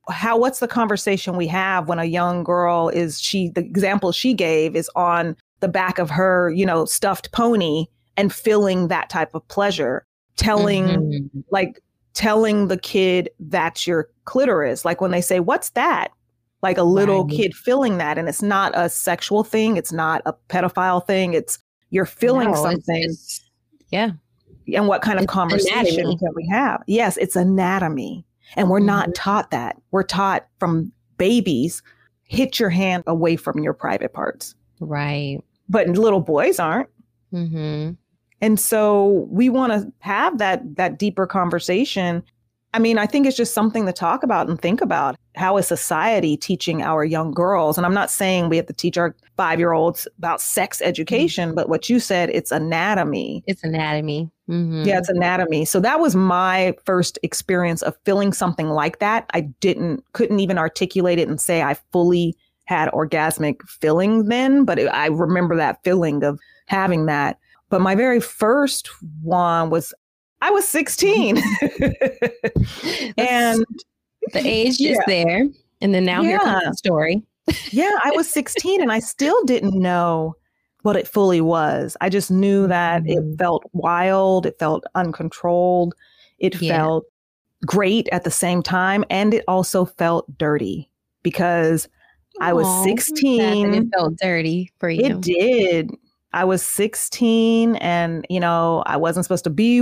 how, 0.09 0.37
what's 0.37 0.59
the 0.59 0.67
conversation 0.67 1.35
we 1.35 1.47
have 1.47 1.87
when 1.87 1.99
a 1.99 2.05
young 2.05 2.43
girl 2.43 2.89
is 2.89 3.19
she, 3.19 3.49
the 3.49 3.61
example 3.61 4.11
she 4.11 4.33
gave 4.33 4.75
is 4.75 4.89
on 4.95 5.35
the 5.59 5.67
back 5.67 5.97
of 5.97 6.09
her, 6.09 6.51
you 6.51 6.65
know, 6.65 6.85
stuffed 6.85 7.31
pony 7.31 7.85
and 8.15 8.33
feeling 8.33 8.87
that 8.87 9.09
type 9.09 9.33
of 9.33 9.47
pleasure, 9.47 10.05
telling, 10.35 10.85
mm-hmm. 10.85 11.39
like, 11.49 11.81
telling 12.13 12.67
the 12.67 12.77
kid 12.77 13.29
that's 13.39 13.85
your 13.85 14.09
clitoris. 14.25 14.83
Like 14.83 15.01
when 15.01 15.11
they 15.11 15.21
say, 15.21 15.39
What's 15.39 15.69
that? 15.71 16.11
Like 16.63 16.79
a 16.79 16.83
little 16.83 17.25
right. 17.25 17.37
kid 17.37 17.53
feeling 17.53 17.99
that. 17.99 18.17
And 18.17 18.27
it's 18.27 18.41
not 18.41 18.71
a 18.75 18.89
sexual 18.89 19.43
thing, 19.43 19.77
it's 19.77 19.91
not 19.91 20.21
a 20.25 20.33
pedophile 20.49 21.05
thing. 21.05 21.33
It's 21.33 21.59
you're 21.89 22.05
feeling 22.05 22.51
no, 22.51 22.61
something. 22.61 23.03
It's, 23.03 23.39
it's, 23.39 23.49
yeah 23.91 24.11
and 24.75 24.87
what 24.87 25.01
kind 25.01 25.19
of 25.19 25.27
conversation 25.27 26.17
can 26.17 26.29
we 26.35 26.47
have? 26.47 26.83
Yes, 26.87 27.17
it's 27.17 27.35
anatomy. 27.35 28.25
And 28.55 28.69
we're 28.69 28.79
mm-hmm. 28.79 28.87
not 28.87 29.15
taught 29.15 29.51
that. 29.51 29.77
We're 29.91 30.03
taught 30.03 30.47
from 30.59 30.91
babies, 31.17 31.81
hit 32.23 32.59
your 32.59 32.69
hand 32.69 33.03
away 33.07 33.35
from 33.35 33.59
your 33.59 33.73
private 33.73 34.13
parts. 34.13 34.55
Right. 34.79 35.39
But 35.69 35.89
little 35.89 36.21
boys 36.21 36.59
aren't. 36.59 36.89
Mm-hmm. 37.33 37.91
And 38.39 38.59
so 38.59 39.27
we 39.29 39.49
want 39.49 39.73
to 39.73 39.91
have 39.99 40.37
that 40.37 40.75
that 40.75 40.99
deeper 40.99 41.25
conversation 41.25 42.23
I 42.77 42.79
mean, 42.79 42.99
I 42.99 43.07
think 43.07 43.25
it's 43.25 43.35
just 43.35 43.55
something 43.55 43.87
to 43.87 43.91
talk 43.91 44.21
about 44.21 44.47
and 44.47 44.61
think 44.61 44.81
about. 44.81 45.15
How 45.35 45.57
is 45.57 45.67
society 45.67 46.37
teaching 46.37 46.83
our 46.83 47.03
young 47.03 47.31
girls? 47.31 47.75
And 47.75 47.87
I'm 47.87 47.93
not 47.93 48.11
saying 48.11 48.49
we 48.49 48.57
have 48.57 48.67
to 48.67 48.73
teach 48.73 48.99
our 48.99 49.15
five 49.35 49.57
year 49.57 49.71
olds 49.73 50.07
about 50.19 50.41
sex 50.41 50.79
education, 50.83 51.49
mm-hmm. 51.49 51.55
but 51.55 51.69
what 51.69 51.89
you 51.89 51.99
said, 51.99 52.29
it's 52.29 52.51
anatomy. 52.51 53.43
It's 53.47 53.63
anatomy. 53.63 54.29
Mm-hmm. 54.47 54.83
Yeah, 54.83 54.99
it's 54.99 55.09
anatomy. 55.09 55.65
So 55.65 55.79
that 55.79 55.99
was 55.99 56.15
my 56.15 56.75
first 56.85 57.17
experience 57.23 57.81
of 57.81 57.97
feeling 58.05 58.31
something 58.31 58.69
like 58.69 58.99
that. 58.99 59.25
I 59.33 59.41
didn't, 59.59 60.03
couldn't 60.13 60.39
even 60.39 60.59
articulate 60.59 61.17
it 61.17 61.27
and 61.27 61.41
say 61.41 61.63
I 61.63 61.77
fully 61.91 62.35
had 62.65 62.91
orgasmic 62.91 63.67
feeling 63.67 64.25
then, 64.25 64.65
but 64.65 64.77
it, 64.77 64.85
I 64.89 65.07
remember 65.07 65.55
that 65.55 65.83
feeling 65.83 66.23
of 66.23 66.39
having 66.67 67.07
that. 67.07 67.39
But 67.69 67.81
my 67.81 67.95
very 67.95 68.19
first 68.19 68.87
one 69.23 69.71
was 69.71 69.95
I 70.41 70.51
was 70.51 70.67
16. 70.67 71.37
and 73.17 73.65
the 74.33 74.41
age 74.43 74.79
yeah. 74.79 74.91
is 74.91 74.99
there. 75.07 75.47
And 75.81 75.93
then 75.93 76.05
now 76.05 76.21
yeah. 76.21 76.29
here 76.29 76.39
comes 76.39 76.65
the 76.65 76.73
story. 76.75 77.23
yeah, 77.71 77.97
I 78.03 78.11
was 78.11 78.29
16 78.29 78.81
and 78.81 78.91
I 78.91 78.99
still 78.99 79.43
didn't 79.45 79.79
know 79.79 80.35
what 80.83 80.95
it 80.95 81.07
fully 81.07 81.41
was. 81.41 81.97
I 82.01 82.09
just 82.09 82.31
knew 82.31 82.67
that 82.67 83.03
mm-hmm. 83.03 83.33
it 83.33 83.37
felt 83.37 83.63
wild, 83.73 84.45
it 84.45 84.57
felt 84.59 84.83
uncontrolled, 84.95 85.93
it 86.39 86.61
yeah. 86.61 86.77
felt 86.77 87.05
great 87.65 88.07
at 88.11 88.23
the 88.23 88.31
same 88.31 88.61
time, 88.61 89.03
and 89.09 89.33
it 89.33 89.43
also 89.47 89.85
felt 89.85 90.37
dirty 90.37 90.89
because 91.23 91.89
I 92.39 92.53
was 92.53 92.83
16. 92.83 93.73
It 93.73 93.87
felt 93.93 94.15
dirty 94.17 94.71
for 94.77 94.89
you. 94.89 95.05
It 95.05 95.21
did. 95.21 95.91
I 96.33 96.45
was 96.45 96.61
16 96.61 97.77
and, 97.77 98.25
you 98.29 98.39
know, 98.39 98.83
I 98.85 98.97
wasn't 98.97 99.25
supposed 99.25 99.45
to 99.45 99.49
be 99.49 99.81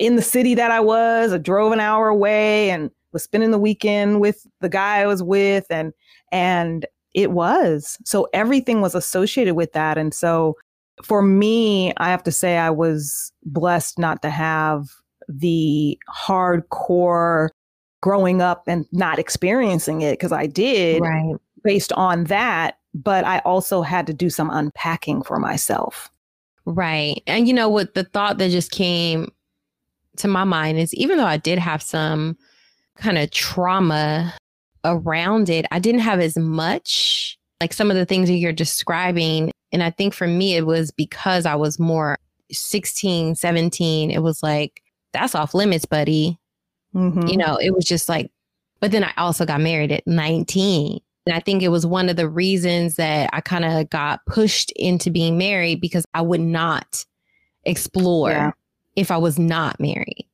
in 0.00 0.16
the 0.16 0.22
city 0.22 0.54
that 0.54 0.70
I 0.70 0.80
was. 0.80 1.32
I 1.32 1.38
drove 1.38 1.72
an 1.72 1.80
hour 1.80 2.08
away 2.08 2.70
and 2.70 2.90
was 3.12 3.22
spending 3.22 3.50
the 3.50 3.58
weekend 3.58 4.20
with 4.20 4.46
the 4.60 4.68
guy 4.68 4.98
I 4.98 5.06
was 5.06 5.22
with 5.22 5.66
and 5.70 5.92
and 6.30 6.86
it 7.14 7.32
was. 7.32 7.98
So 8.04 8.28
everything 8.32 8.80
was 8.80 8.94
associated 8.94 9.54
with 9.54 9.72
that. 9.72 9.98
And 9.98 10.14
so 10.14 10.56
for 11.02 11.22
me, 11.22 11.92
I 11.98 12.08
have 12.08 12.22
to 12.24 12.32
say 12.32 12.56
I 12.56 12.70
was 12.70 13.32
blessed 13.44 13.98
not 13.98 14.22
to 14.22 14.30
have 14.30 14.88
the 15.28 15.98
hardcore 16.10 17.50
growing 18.00 18.40
up 18.40 18.64
and 18.66 18.86
not 18.92 19.18
experiencing 19.18 20.02
it 20.02 20.12
because 20.12 20.32
I 20.32 20.46
did 20.46 21.02
right. 21.02 21.36
based 21.62 21.92
on 21.92 22.24
that. 22.24 22.78
But 22.94 23.24
I 23.24 23.38
also 23.40 23.82
had 23.82 24.06
to 24.06 24.12
do 24.12 24.28
some 24.28 24.50
unpacking 24.50 25.22
for 25.22 25.38
myself. 25.38 26.10
Right. 26.66 27.22
And 27.26 27.48
you 27.48 27.54
know 27.54 27.68
what? 27.68 27.94
The 27.94 28.04
thought 28.04 28.38
that 28.38 28.50
just 28.50 28.70
came 28.70 29.32
to 30.18 30.28
my 30.28 30.44
mind 30.44 30.78
is 30.78 30.94
even 30.94 31.18
though 31.18 31.26
I 31.26 31.36
did 31.36 31.58
have 31.58 31.82
some 31.82 32.36
kind 32.96 33.18
of 33.18 33.30
trauma 33.30 34.34
around 34.84 35.48
it, 35.48 35.66
I 35.70 35.78
didn't 35.78 36.00
have 36.00 36.20
as 36.20 36.36
much 36.36 37.38
like 37.60 37.72
some 37.72 37.90
of 37.90 37.96
the 37.96 38.06
things 38.06 38.28
that 38.28 38.36
you're 38.36 38.52
describing. 38.52 39.52
And 39.72 39.82
I 39.82 39.90
think 39.90 40.14
for 40.14 40.26
me, 40.26 40.56
it 40.56 40.66
was 40.66 40.90
because 40.90 41.46
I 41.46 41.54
was 41.54 41.78
more 41.78 42.18
16, 42.50 43.36
17. 43.36 44.10
It 44.10 44.22
was 44.22 44.42
like, 44.42 44.82
that's 45.12 45.34
off 45.34 45.54
limits, 45.54 45.84
buddy. 45.84 46.38
Mm-hmm. 46.94 47.28
You 47.28 47.36
know, 47.36 47.56
it 47.56 47.74
was 47.74 47.84
just 47.84 48.08
like, 48.08 48.30
but 48.80 48.90
then 48.90 49.04
I 49.04 49.12
also 49.16 49.46
got 49.46 49.60
married 49.60 49.92
at 49.92 50.06
19. 50.06 50.98
And 51.24 51.36
I 51.36 51.40
think 51.40 51.62
it 51.62 51.68
was 51.68 51.86
one 51.86 52.08
of 52.08 52.16
the 52.16 52.28
reasons 52.28 52.96
that 52.96 53.30
I 53.32 53.40
kind 53.40 53.64
of 53.64 53.88
got 53.88 54.26
pushed 54.26 54.72
into 54.72 55.08
being 55.08 55.38
married 55.38 55.80
because 55.80 56.04
I 56.14 56.20
would 56.20 56.40
not 56.40 57.04
explore 57.64 58.30
yeah 58.30 58.50
if 58.96 59.10
I 59.10 59.16
was 59.16 59.38
not 59.38 59.78
married. 59.80 60.26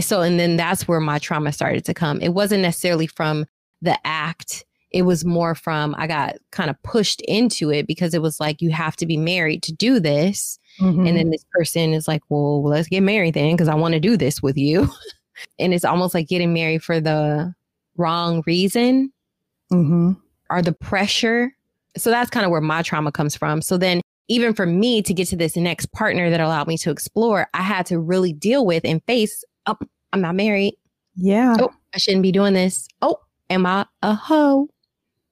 So, 0.00 0.20
and 0.20 0.38
then 0.38 0.56
that's 0.56 0.86
where 0.86 1.00
my 1.00 1.18
trauma 1.18 1.52
started 1.52 1.84
to 1.86 1.94
come. 1.94 2.20
It 2.20 2.30
wasn't 2.30 2.62
necessarily 2.62 3.06
from 3.06 3.46
the 3.82 3.98
act, 4.06 4.64
it 4.90 5.02
was 5.02 5.24
more 5.24 5.54
from 5.54 5.94
I 5.98 6.06
got 6.06 6.36
kind 6.50 6.70
of 6.70 6.82
pushed 6.82 7.20
into 7.22 7.70
it 7.70 7.86
because 7.86 8.14
it 8.14 8.22
was 8.22 8.40
like, 8.40 8.62
you 8.62 8.70
have 8.70 8.96
to 8.96 9.06
be 9.06 9.16
married 9.16 9.62
to 9.64 9.72
do 9.72 10.00
this. 10.00 10.58
Mm-hmm. 10.80 11.06
And 11.06 11.16
then 11.16 11.30
this 11.30 11.44
person 11.52 11.92
is 11.92 12.08
like, 12.08 12.22
well, 12.28 12.62
let's 12.62 12.88
get 12.88 13.02
married 13.02 13.34
then 13.34 13.54
because 13.54 13.68
I 13.68 13.74
want 13.74 13.94
to 13.94 14.00
do 14.00 14.16
this 14.16 14.42
with 14.42 14.56
you. 14.56 14.88
and 15.58 15.74
it's 15.74 15.84
almost 15.84 16.14
like 16.14 16.28
getting 16.28 16.54
married 16.54 16.82
for 16.82 17.00
the 17.00 17.54
wrong 17.96 18.42
reason 18.46 19.12
mm-hmm. 19.72 20.12
or 20.48 20.62
the 20.62 20.72
pressure. 20.72 21.52
So 21.96 22.10
that's 22.10 22.30
kind 22.30 22.46
of 22.46 22.50
where 22.50 22.60
my 22.60 22.82
trauma 22.82 23.12
comes 23.12 23.36
from. 23.36 23.60
So 23.60 23.76
then 23.76 24.00
even 24.28 24.54
for 24.54 24.66
me 24.66 25.02
to 25.02 25.14
get 25.14 25.28
to 25.28 25.36
this 25.36 25.56
next 25.56 25.90
partner 25.92 26.30
that 26.30 26.40
allowed 26.40 26.68
me 26.68 26.76
to 26.78 26.90
explore, 26.90 27.48
I 27.54 27.62
had 27.62 27.86
to 27.86 27.98
really 27.98 28.32
deal 28.32 28.64
with 28.66 28.84
and 28.84 29.02
face 29.06 29.42
up 29.66 29.82
I'm 30.12 30.20
not 30.20 30.34
married. 30.34 30.74
Yeah. 31.16 31.56
Oh, 31.60 31.70
I 31.94 31.98
shouldn't 31.98 32.22
be 32.22 32.32
doing 32.32 32.54
this. 32.54 32.88
Oh, 33.02 33.16
am 33.50 33.66
I 33.66 33.86
a 34.02 34.14
hoe? 34.14 34.68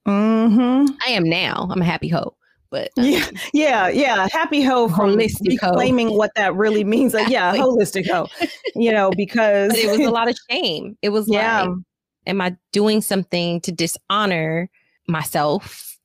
Mm-hmm. 0.07 0.95
I 1.07 1.11
am 1.11 1.25
now. 1.29 1.69
I'm 1.71 1.81
a 1.81 1.85
happy 1.85 2.09
hoe. 2.09 2.35
But 2.71 2.89
uh, 2.99 3.03
Yeah, 3.03 3.29
yeah, 3.55 3.89
yeah. 3.89 4.29
Happy 4.33 4.63
ho 4.63 4.89
from 4.89 5.13
Holistic 5.13 5.59
hoe. 5.61 5.71
reclaiming 5.71 6.17
what 6.17 6.33
that 6.37 6.55
really 6.55 6.85
means. 6.85 7.15
Like, 7.15 7.29
yeah, 7.29 7.55
holistic 7.55 8.09
ho. 8.11 8.29
You 8.75 8.93
know, 8.93 9.11
because 9.17 9.71
but 9.71 9.79
it 9.79 9.91
was 9.91 10.01
a 10.07 10.11
lot 10.13 10.29
of 10.29 10.37
shame. 10.51 10.97
It 11.03 11.11
was 11.11 11.29
Yeah. 11.29 11.63
like, 11.63 11.79
am 12.27 12.41
I 12.41 12.57
doing 12.73 13.01
something 13.01 13.61
to 13.63 13.73
dishonor 13.73 14.69
myself, 15.09 15.97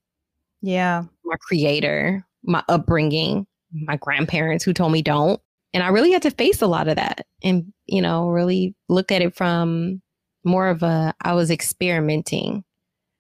yeah, 0.62 1.04
my 1.26 1.36
creator, 1.42 2.24
my 2.44 2.64
upbringing, 2.70 3.46
my 3.72 3.98
grandparents 3.98 4.64
who 4.64 4.74
told 4.74 4.92
me 4.92 5.02
don't? 5.02 5.40
And 5.74 5.84
I 5.84 5.88
really 5.88 6.12
had 6.12 6.22
to 6.24 6.32
face 6.32 6.62
a 6.62 6.68
lot 6.68 6.88
of 6.88 6.98
that 6.98 7.26
and, 7.44 7.72
you 7.86 8.02
know, 8.02 8.28
really 8.30 8.76
look 8.90 9.12
at 9.12 9.22
it 9.22 9.36
from 9.36 10.02
more 10.44 10.68
of 10.68 10.84
a, 10.84 11.14
I 11.22 11.34
was 11.34 11.50
experimenting. 11.50 12.64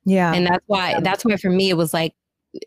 yeah, 0.04 0.34
And 0.34 0.46
that's 0.48 0.64
why, 0.68 1.00
that's 1.00 1.24
why 1.24 1.38
for 1.38 1.50
me, 1.50 1.70
it 1.70 1.78
was 1.78 1.94
like 1.94 2.14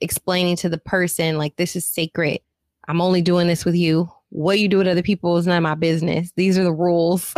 explaining 0.00 0.56
to 0.56 0.68
the 0.70 0.78
person, 0.78 1.36
like, 1.36 1.56
this 1.56 1.76
is 1.76 1.86
sacred. 1.86 2.40
I'm 2.88 3.00
only 3.02 3.20
doing 3.20 3.46
this 3.46 3.64
with 3.64 3.74
you. 3.74 4.10
What 4.30 4.58
you 4.58 4.68
do 4.68 4.78
with 4.78 4.88
other 4.88 5.02
people 5.02 5.36
is 5.36 5.46
none 5.46 5.58
of 5.58 5.62
my 5.62 5.74
business. 5.74 6.32
These 6.36 6.56
are 6.58 6.64
the 6.64 6.72
rules. 6.72 7.34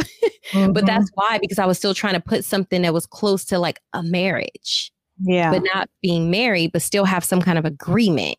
Mhm. 0.53 0.73
But 0.75 0.87
that's 0.87 1.11
why, 1.15 1.39
because 1.41 1.59
I 1.59 1.67
was 1.67 1.77
still 1.77 1.93
trying 1.95 2.15
to 2.15 2.21
put 2.21 2.45
something 2.45 2.83
that 2.83 2.95
was 2.95 3.05
close 3.07 3.45
to 3.47 3.59
like 3.59 3.81
a 3.93 4.03
marriage, 4.05 4.93
yeah, 5.21 5.51
but 5.51 5.63
not 5.75 5.91
being 6.03 6.31
married, 6.31 6.71
but 6.71 6.83
still 6.83 7.05
have 7.05 7.25
some 7.25 7.43
kind 7.43 7.59
of 7.59 7.65
agreement 7.65 8.39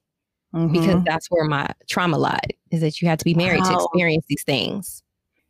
because 0.72 0.96
Mhm. 0.96 1.06
that's 1.06 1.28
where 1.30 1.46
my 1.46 1.68
trauma 1.88 2.18
lied 2.18 2.54
is 2.72 2.82
that 2.82 3.02
you 3.02 3.08
had 3.08 3.20
to 3.20 3.26
be 3.26 3.34
married 3.36 3.64
to 3.64 3.74
experience 3.74 4.26
these 4.28 4.44
things. 4.44 5.04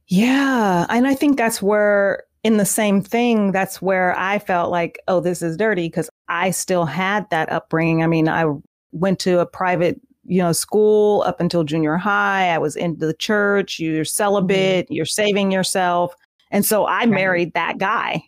Yeah. 0.07 0.85
And 0.89 1.07
I 1.07 1.13
think 1.15 1.37
that's 1.37 1.61
where, 1.61 2.23
in 2.43 2.57
the 2.57 2.65
same 2.65 3.01
thing, 3.01 3.51
that's 3.51 3.81
where 3.81 4.17
I 4.17 4.39
felt 4.39 4.71
like, 4.71 4.99
oh, 5.07 5.19
this 5.19 5.41
is 5.41 5.57
dirty 5.57 5.87
because 5.87 6.09
I 6.29 6.51
still 6.51 6.85
had 6.85 7.29
that 7.29 7.51
upbringing. 7.51 8.03
I 8.03 8.07
mean, 8.07 8.29
I 8.29 8.45
went 8.91 9.19
to 9.19 9.39
a 9.39 9.45
private, 9.45 9.99
you 10.25 10.41
know, 10.41 10.51
school 10.53 11.23
up 11.23 11.39
until 11.41 11.63
junior 11.63 11.97
high. 11.97 12.49
I 12.49 12.57
was 12.57 12.75
into 12.75 13.05
the 13.05 13.13
church. 13.13 13.79
You're 13.79 14.05
celibate, 14.05 14.87
you're 14.89 15.05
saving 15.05 15.51
yourself. 15.51 16.13
And 16.51 16.65
so 16.65 16.85
I 16.85 16.99
Right. 16.99 17.09
married 17.09 17.53
that 17.53 17.77
guy. 17.77 18.23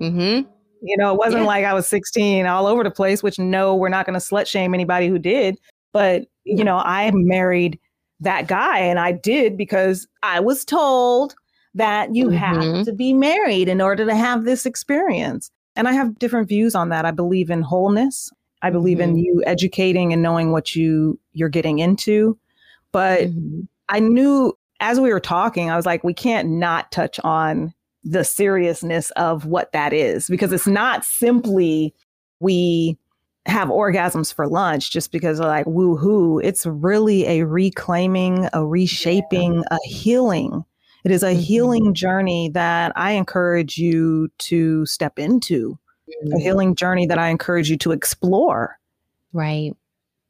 Mm-hmm. 0.00 0.48
You 0.86 0.96
know, 0.96 1.12
it 1.12 1.18
wasn't 1.18 1.42
Yeah. 1.42 1.48
like 1.48 1.64
I 1.64 1.74
was 1.74 1.86
16 1.86 2.46
all 2.46 2.66
over 2.66 2.82
the 2.84 2.90
place, 2.90 3.22
which 3.22 3.38
no, 3.38 3.74
we're 3.74 3.88
not 3.88 4.06
going 4.06 4.18
to 4.18 4.24
slut 4.24 4.46
shame 4.46 4.74
anybody 4.74 5.08
who 5.08 5.18
did. 5.18 5.58
But, 5.94 6.26
you 6.44 6.64
know, 6.64 6.76
I 6.76 7.10
married 7.14 7.78
that 8.20 8.48
guy 8.48 8.80
and 8.80 8.98
I 8.98 9.12
did 9.12 9.56
because 9.56 10.06
I 10.22 10.40
was 10.40 10.64
told 10.64 11.34
that 11.74 12.14
you 12.14 12.28
have 12.28 12.56
Mhm. 12.56 12.84
to 12.84 12.92
be 12.92 13.14
married 13.14 13.68
in 13.68 13.80
order 13.80 14.04
to 14.04 14.14
have 14.14 14.44
this 14.44 14.66
experience. 14.66 15.50
And 15.76 15.88
I 15.88 15.92
have 15.92 16.18
different 16.18 16.48
views 16.48 16.74
on 16.74 16.90
that. 16.90 17.04
I 17.06 17.10
believe 17.12 17.48
in 17.48 17.62
wholeness. 17.62 18.30
I 18.62 18.70
believe 18.70 19.00
in 19.00 19.16
you 19.16 19.42
educating 19.46 20.12
and 20.12 20.22
knowing 20.22 20.52
what 20.52 20.74
you 20.76 21.18
you're 21.32 21.48
getting 21.48 21.78
into. 21.78 22.36
But 22.92 23.22
Mhm. 23.30 23.68
I 23.88 24.00
knew 24.00 24.56
as 24.80 25.00
we 25.00 25.12
were 25.12 25.20
talking, 25.20 25.70
I 25.70 25.76
was 25.76 25.86
like, 25.86 26.02
we 26.02 26.14
can't 26.14 26.48
not 26.48 26.90
touch 26.90 27.20
on 27.22 27.72
the 28.02 28.24
seriousness 28.24 29.10
of 29.12 29.46
what 29.46 29.72
that 29.72 29.92
is 29.92 30.28
because 30.28 30.52
it's 30.52 30.66
not 30.66 31.04
simply 31.04 31.94
we 32.40 32.98
have 33.46 33.68
orgasms 33.68 34.32
for 34.32 34.46
lunch 34.46 34.90
just 34.90 35.12
because 35.12 35.38
of 35.38 35.46
like 35.46 35.66
woohoo. 35.66 36.40
It's 36.42 36.64
really 36.64 37.26
a 37.26 37.44
reclaiming, 37.44 38.48
a 38.52 38.64
reshaping, 38.64 39.64
a 39.70 39.78
healing. 39.84 40.64
It 41.04 41.10
is 41.10 41.22
a 41.22 41.32
healing 41.32 41.84
mm-hmm. 41.84 41.92
journey 41.92 42.48
that 42.54 42.92
I 42.96 43.12
encourage 43.12 43.76
you 43.76 44.30
to 44.38 44.86
step 44.86 45.18
into, 45.18 45.78
a 46.08 46.26
mm-hmm. 46.26 46.38
healing 46.38 46.74
journey 46.74 47.06
that 47.06 47.18
I 47.18 47.28
encourage 47.28 47.68
you 47.68 47.76
to 47.78 47.92
explore. 47.92 48.78
Right. 49.34 49.76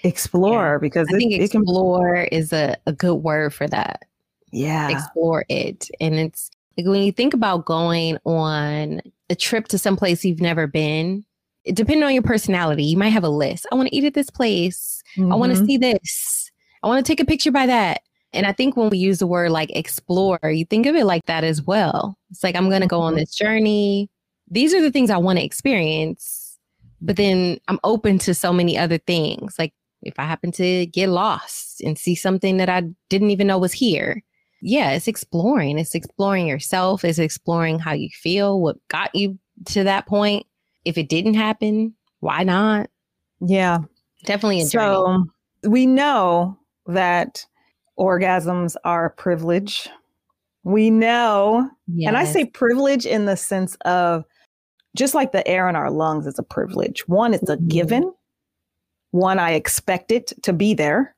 Explore 0.00 0.80
because 0.80 1.06
I 1.12 1.14
it, 1.14 1.18
think 1.18 1.32
it 1.32 1.50
can, 1.52 1.62
explore 1.62 2.16
is 2.32 2.52
a, 2.52 2.76
a 2.86 2.92
good 2.92 3.14
word 3.14 3.54
for 3.54 3.68
that. 3.68 4.02
yeah, 4.54 4.88
explore 4.88 5.44
it. 5.48 5.88
And 6.00 6.14
it's 6.14 6.50
like 6.76 6.86
when 6.86 7.02
you 7.02 7.12
think 7.12 7.34
about 7.34 7.64
going 7.64 8.18
on 8.24 9.00
a 9.30 9.34
trip 9.34 9.68
to 9.68 9.78
some 9.78 9.96
place 9.96 10.24
you've 10.24 10.40
never 10.40 10.66
been, 10.66 11.24
depending 11.72 12.02
on 12.04 12.12
your 12.12 12.22
personality, 12.22 12.84
you 12.84 12.96
might 12.96 13.08
have 13.10 13.24
a 13.24 13.28
list. 13.28 13.66
I 13.72 13.74
want 13.74 13.88
to 13.88 13.96
eat 13.96 14.04
at 14.04 14.14
this 14.14 14.30
place. 14.30 15.02
I 15.18 15.34
want 15.36 15.54
to 15.56 15.64
see 15.64 15.76
this. 15.76 16.50
I 16.82 16.88
want 16.88 17.04
to 17.04 17.10
take 17.10 17.20
a 17.20 17.24
picture 17.24 17.52
by 17.52 17.66
that. 17.66 18.00
And 18.32 18.46
I 18.46 18.52
think 18.52 18.76
when 18.76 18.90
we 18.90 18.98
use 18.98 19.20
the 19.20 19.26
word 19.28 19.50
like 19.52 19.70
explore, 19.76 20.40
you 20.44 20.64
think 20.64 20.86
of 20.86 20.96
it 20.96 21.04
like 21.04 21.24
that 21.26 21.44
as 21.44 21.62
well. 21.62 22.18
It's 22.30 22.42
like, 22.42 22.56
I'm 22.56 22.68
going 22.68 22.82
to 22.82 22.88
go 22.88 23.00
on 23.00 23.14
Mhm. 23.14 23.18
this 23.18 23.34
journey. 23.34 24.10
These 24.50 24.74
are 24.74 24.82
the 24.82 24.90
things 24.90 25.08
I 25.08 25.16
want 25.18 25.38
to 25.38 25.44
experience. 25.44 26.58
But 27.00 27.16
then 27.16 27.58
I'm 27.68 27.78
open 27.84 28.18
to 28.20 28.34
so 28.34 28.52
many 28.52 28.76
other 28.76 28.98
things. 28.98 29.54
Like 29.58 29.72
if 30.02 30.18
I 30.18 30.24
happen 30.24 30.50
to 30.52 30.86
get 30.86 31.08
lost 31.10 31.80
and 31.80 31.96
see 31.96 32.14
something 32.14 32.56
that 32.56 32.68
I 32.68 32.82
didn't 33.08 33.30
even 33.30 33.46
know 33.46 33.58
was 33.58 33.72
here. 33.72 34.22
Yeah, 34.60 34.90
it's 34.90 35.08
exploring. 35.08 35.78
It's 35.78 35.94
exploring 35.94 36.46
yourself. 36.46 37.04
It's 37.04 37.18
exploring 37.18 37.78
how 37.78 37.92
you 37.92 38.08
feel, 38.12 38.60
what 38.60 38.76
got 38.88 39.14
you 39.14 39.38
to 39.66 39.84
that 39.84 40.06
point. 40.06 40.46
If 40.84 40.98
it 40.98 41.08
didn't 41.08 41.34
happen, 41.34 41.94
why 42.20 42.42
not? 42.44 42.90
yeah. 43.40 43.78
Definitely 44.24 44.62
a 44.62 44.66
journey. 44.68 44.86
So 44.86 45.26
we 45.68 45.84
know 45.86 46.58
that 46.86 47.44
orgasms 47.98 48.74
are 48.84 49.04
a 49.06 49.10
privilege. 49.10 49.88
We 50.62 50.88
know, 50.90 51.68
and 52.06 52.16
I 52.16 52.24
say 52.24 52.46
privilege 52.46 53.04
in 53.04 53.26
the 53.26 53.36
sense 53.36 53.76
of 53.84 54.24
just 54.96 55.14
like 55.14 55.32
the 55.32 55.46
air 55.46 55.68
in 55.68 55.76
our 55.76 55.90
lungs 55.90 56.26
is 56.26 56.38
a 56.38 56.42
privilege. 56.42 57.06
One, 57.06 57.34
it's 57.34 57.50
a 57.50 57.56
Mhm. 57.58 57.68
given. 57.68 58.12
One, 59.10 59.38
I 59.38 59.52
expect 59.52 60.10
it 60.10 60.32
to 60.42 60.52
be 60.54 60.72
there. 60.72 61.14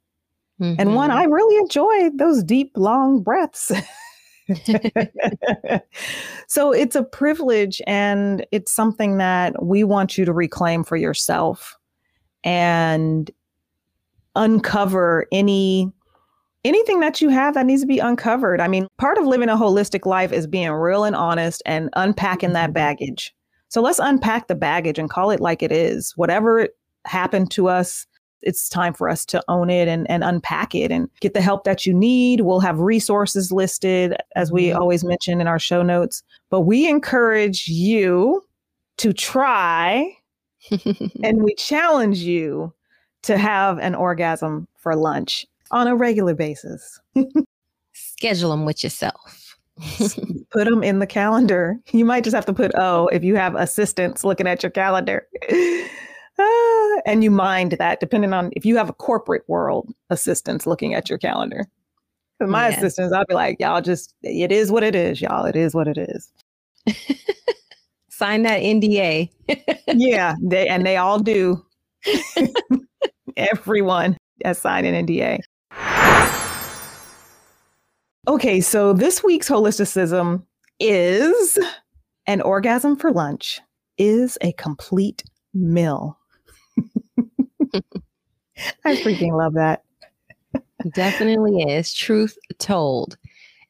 And 0.59 0.95
one, 0.97 1.11
Mhm. 1.11 1.15
I 1.15 1.25
really 1.25 1.57
enjoy 1.59 2.11
those 2.17 2.43
deep, 2.43 2.73
long 2.77 3.23
breaths. 3.23 3.71
so 6.47 6.73
it's 6.73 6.95
a 6.97 7.03
privilege 7.03 7.83
and 7.87 8.47
it's 8.53 8.73
something 8.73 9.19
that 9.19 9.63
we 9.65 9.85
want 9.85 10.17
you 10.17 10.25
to 10.25 10.33
reclaim 10.33 10.85
for 10.85 10.97
yourself 10.97 11.77
and 12.45 13.31
uncover 14.35 15.27
any 15.33 15.91
anything 16.65 16.99
that 17.01 17.21
you 17.21 17.29
have 17.29 17.55
that 17.55 17.65
needs 17.65 17.81
to 17.83 17.87
be 17.87 18.01
uncovered. 18.01 18.61
I 18.61 18.67
mean, 18.67 18.89
part 18.99 19.19
of 19.19 19.25
living 19.25 19.49
a 19.49 19.57
holistic 19.57 20.05
life 20.05 20.33
is 20.33 20.49
being 20.49 20.71
real 20.73 21.05
and 21.05 21.15
honest 21.15 21.63
and 21.65 21.91
unpacking 21.95 22.55
that 22.55 22.71
Mhm. 22.71 22.75
baggage. 22.75 23.33
So 23.69 23.81
let's 23.81 24.01
unpack 24.01 24.49
the 24.49 24.57
baggage 24.57 24.99
and 24.99 25.09
call 25.09 25.31
it 25.31 25.41
like 25.41 25.63
it 25.63 25.71
is. 25.71 26.13
Whatever 26.17 26.69
happened 27.05 27.53
to 27.53 27.69
us, 27.69 28.05
it's 28.43 28.69
time 28.69 28.93
for 28.95 29.09
us 29.09 29.25
to 29.27 29.43
own 29.49 29.71
it 29.71 29.89
and, 29.89 30.09
and 30.11 30.23
unpack 30.23 30.75
it 30.75 30.91
and 30.93 31.09
get 31.21 31.35
the 31.35 31.41
help 31.41 31.65
that 31.65 31.85
you 31.87 31.93
need. 31.95 32.41
We'll 32.43 32.61
have 32.61 32.79
resources 32.79 33.51
listed, 33.51 34.15
as 34.37 34.53
we 34.53 34.67
Mhm. 34.69 34.77
always 34.77 35.05
mention 35.05 35.41
in 35.41 35.47
our 35.47 35.59
show 35.59 35.83
notes. 35.83 36.23
But 36.51 36.61
we 36.63 36.89
encourage 36.89 37.67
you 37.69 38.45
to 38.99 39.13
try 39.13 40.13
and 41.23 41.43
we 41.43 41.55
challenge 41.57 42.19
you 42.19 42.73
to 43.23 43.37
have 43.39 43.79
an 43.79 43.95
orgasm 43.95 44.67
for 44.77 44.95
lunch 44.97 45.45
on 45.71 45.87
a 45.89 45.97
regular 45.97 46.35
basis. 46.35 47.01
Schedule 47.93 48.51
them 48.51 48.65
with 48.65 48.83
yourself. 48.85 49.57
Put 50.53 50.65
them 50.65 50.83
in 50.83 51.01
the 51.01 51.07
calendar. 51.07 51.77
You 51.93 52.05
might 52.05 52.25
just 52.25 52.35
have 52.35 52.47
to 52.47 52.53
put 52.55 52.73
O 52.77 53.09
if 53.09 53.23
you 53.25 53.37
have 53.37 53.55
assistants 53.57 54.25
looking 54.25 54.47
at 54.47 54.63
your 54.63 54.71
calendar. 54.71 55.27
Ah, 56.39 57.01
and 57.07 57.25
you 57.25 57.31
mind 57.31 57.73
that 57.73 58.01
depending 58.01 58.33
on 58.33 58.51
if 58.53 58.65
you 58.65 58.77
have 58.77 58.89
a 58.89 58.95
corporate 58.95 59.43
world 59.49 59.93
assistants 60.11 60.67
looking 60.67 60.95
at 60.95 61.09
your 61.09 61.19
calendar. 61.19 61.67
my 62.41 62.69
Yes. 62.69 62.79
assistants, 62.79 63.15
I'll 63.15 63.25
be 63.27 63.35
like, 63.35 63.59
y'all 63.59 63.81
just, 63.81 64.15
it 64.23 64.53
is 64.53 64.71
what 64.71 64.83
it 64.83 64.95
is, 64.95 65.23
y'all. 65.23 65.47
It 65.47 65.57
is 65.57 65.75
what 65.75 65.89
it 65.89 65.97
is. 65.97 66.31
Sign 68.11 68.43
that 68.43 68.61
NDA. 68.61 69.31
yeah, 69.89 70.35
they, 70.43 70.69
and 70.69 70.85
they 70.85 70.99
all 70.99 71.19
do. 71.19 71.65
Everyone 73.37 74.17
has 74.45 74.59
signed 74.59 74.87
an 74.87 75.07
NDA. 75.07 75.41
Okay, 78.29 78.61
so 78.61 78.93
this 78.93 79.23
week's 79.23 79.49
holisticism 79.49 80.43
is 80.81 81.59
an 82.27 82.41
orgasm 82.43 82.97
for 82.97 83.13
lunch 83.13 83.61
is 83.99 84.37
a 84.43 84.53
complete 84.53 85.23
meal. 85.55 86.19
I 88.85 88.97
freaking 88.97 89.37
love 89.37 89.55
that. 89.55 89.83
Definitely 90.93 91.63
is. 91.63 91.93
Truth 91.93 92.37
told. 92.59 93.17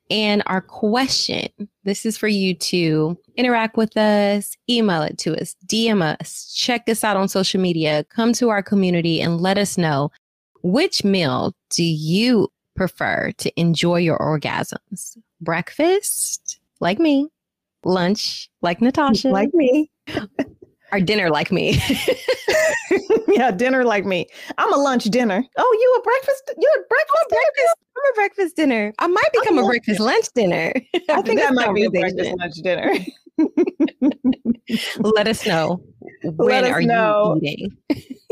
And 0.09 0.43
our 0.47 0.61
question 0.61 1.49
this 1.83 2.07
is 2.07 2.17
for 2.17 2.29
you 2.29 2.55
to 2.55 3.19
interact 3.37 3.77
with 3.77 3.97
us, 3.97 4.57
email 4.69 5.03
it 5.03 5.19
to 5.19 5.41
us, 5.41 5.57
DM 5.67 6.03
us, 6.03 6.53
check 6.55 6.89
us 6.89 7.03
out 7.03 7.17
on 7.17 7.29
social 7.29 7.61
media, 7.61 8.05
come 8.05 8.33
to 8.35 8.49
our 8.49 8.63
community 8.63 9.21
and 9.21 9.41
let 9.41 9.59
us 9.59 9.77
know 9.77 10.11
which 10.63 11.05
meal 11.05 11.55
do 11.71 11.85
you 11.85 12.49
prefer 12.75 13.33
to 13.39 13.61
enjoy 13.61 13.97
your 13.97 14.19
orgasms? 14.19 15.17
Breakfast, 15.41 16.59
like 16.81 16.99
me. 16.99 17.29
Lunch, 17.85 18.51
like 18.63 18.81
Natasha. 18.81 19.29
Like 19.29 19.55
me. 19.55 19.91
Or 20.93 21.01
dinner, 21.01 21.30
like 21.30 21.51
me. 21.51 21.80
yeah, 23.28 23.51
dinner 23.51 23.84
like 23.84 24.05
me. 24.05 24.26
I'm 24.57 24.72
a 24.72 24.76
lunch 24.76 25.05
dinner. 25.05 25.45
Oh, 25.57 25.78
you 25.80 25.97
a 25.99 26.03
breakfast? 26.03 26.53
You 26.57 26.74
a 26.76 26.78
breakfast? 26.89 27.28
breakfast. 27.28 27.76
I'm 27.97 28.12
a 28.12 28.14
breakfast 28.14 28.57
dinner. 28.57 28.93
I 28.99 29.07
might 29.09 29.32
become 29.32 29.59
a 29.59 29.66
breakfast 29.66 30.01
lunch 30.01 30.26
dinner. 30.34 30.72
I 31.09 31.22
think 31.22 31.41
I 31.43 31.51
might 31.51 31.74
be 31.74 31.84
a 31.84 31.91
breakfast 31.91 32.32
lunch 32.39 32.55
dinner. 32.57 32.93
Let 34.99 35.28
us 35.28 35.47
know. 35.47 35.80
When 36.22 36.49
Let 36.49 36.64
us 36.64 36.70
are 36.70 36.82
know. 36.82 37.39
you 37.43 37.49
eating? 37.49 37.76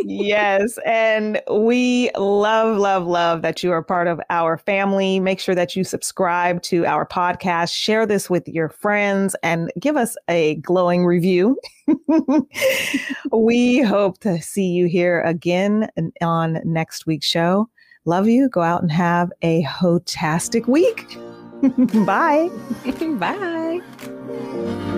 Yes. 0.04 0.78
And 0.84 1.40
we 1.50 2.10
love, 2.16 2.78
love, 2.78 3.06
love 3.06 3.42
that 3.42 3.62
you 3.62 3.72
are 3.72 3.82
part 3.82 4.06
of 4.06 4.20
our 4.30 4.58
family. 4.58 5.20
Make 5.20 5.40
sure 5.40 5.54
that 5.54 5.74
you 5.74 5.84
subscribe 5.84 6.62
to 6.62 6.86
our 6.86 7.06
podcast, 7.06 7.74
share 7.74 8.06
this 8.06 8.28
with 8.28 8.46
your 8.48 8.68
friends, 8.68 9.34
and 9.42 9.72
give 9.80 9.96
us 9.96 10.16
a 10.28 10.56
glowing 10.56 11.04
review. 11.04 11.58
we 13.32 13.80
hope 13.80 14.18
to 14.20 14.40
see 14.40 14.66
you 14.68 14.86
here 14.86 15.20
again 15.22 15.88
on 16.20 16.60
next 16.64 17.06
week's 17.06 17.26
show. 17.26 17.68
Love 18.04 18.28
you. 18.28 18.48
Go 18.48 18.60
out 18.60 18.82
and 18.82 18.92
have 18.92 19.32
a 19.42 19.62
hotastic 19.64 20.66
week. 20.66 21.16
Bye. 22.06 22.50
Bye. 23.18 24.90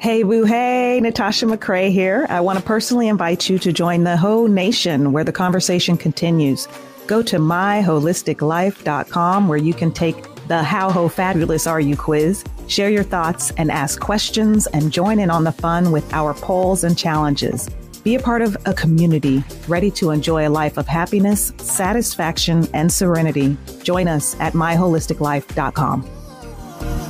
Hey, 0.00 0.22
boo, 0.22 0.44
hey, 0.44 0.98
Natasha 1.02 1.44
McCrea 1.44 1.92
here. 1.92 2.26
I 2.30 2.40
want 2.40 2.58
to 2.58 2.64
personally 2.64 3.06
invite 3.06 3.50
you 3.50 3.58
to 3.58 3.70
join 3.70 4.04
the 4.04 4.16
Ho 4.16 4.46
Nation 4.46 5.12
where 5.12 5.24
the 5.24 5.32
conversation 5.32 5.98
continues. 5.98 6.66
Go 7.06 7.22
to 7.24 7.36
myholisticlife.com 7.36 9.46
where 9.46 9.58
you 9.58 9.74
can 9.74 9.92
take 9.92 10.16
the 10.48 10.62
How 10.62 10.90
Ho 10.90 11.06
Fabulous 11.06 11.66
Are 11.66 11.82
You 11.82 11.98
quiz, 11.98 12.42
share 12.66 12.88
your 12.88 13.02
thoughts 13.02 13.50
and 13.58 13.70
ask 13.70 14.00
questions, 14.00 14.66
and 14.68 14.90
join 14.90 15.18
in 15.18 15.28
on 15.28 15.44
the 15.44 15.52
fun 15.52 15.92
with 15.92 16.10
our 16.14 16.32
polls 16.32 16.82
and 16.82 16.96
challenges. 16.96 17.68
Be 18.02 18.14
a 18.14 18.20
part 18.20 18.40
of 18.40 18.56
a 18.64 18.72
community 18.72 19.44
ready 19.68 19.90
to 19.90 20.12
enjoy 20.12 20.48
a 20.48 20.50
life 20.50 20.78
of 20.78 20.88
happiness, 20.88 21.52
satisfaction, 21.58 22.66
and 22.72 22.90
serenity. 22.90 23.54
Join 23.82 24.08
us 24.08 24.34
at 24.40 24.54
myholisticlife.com. 24.54 27.09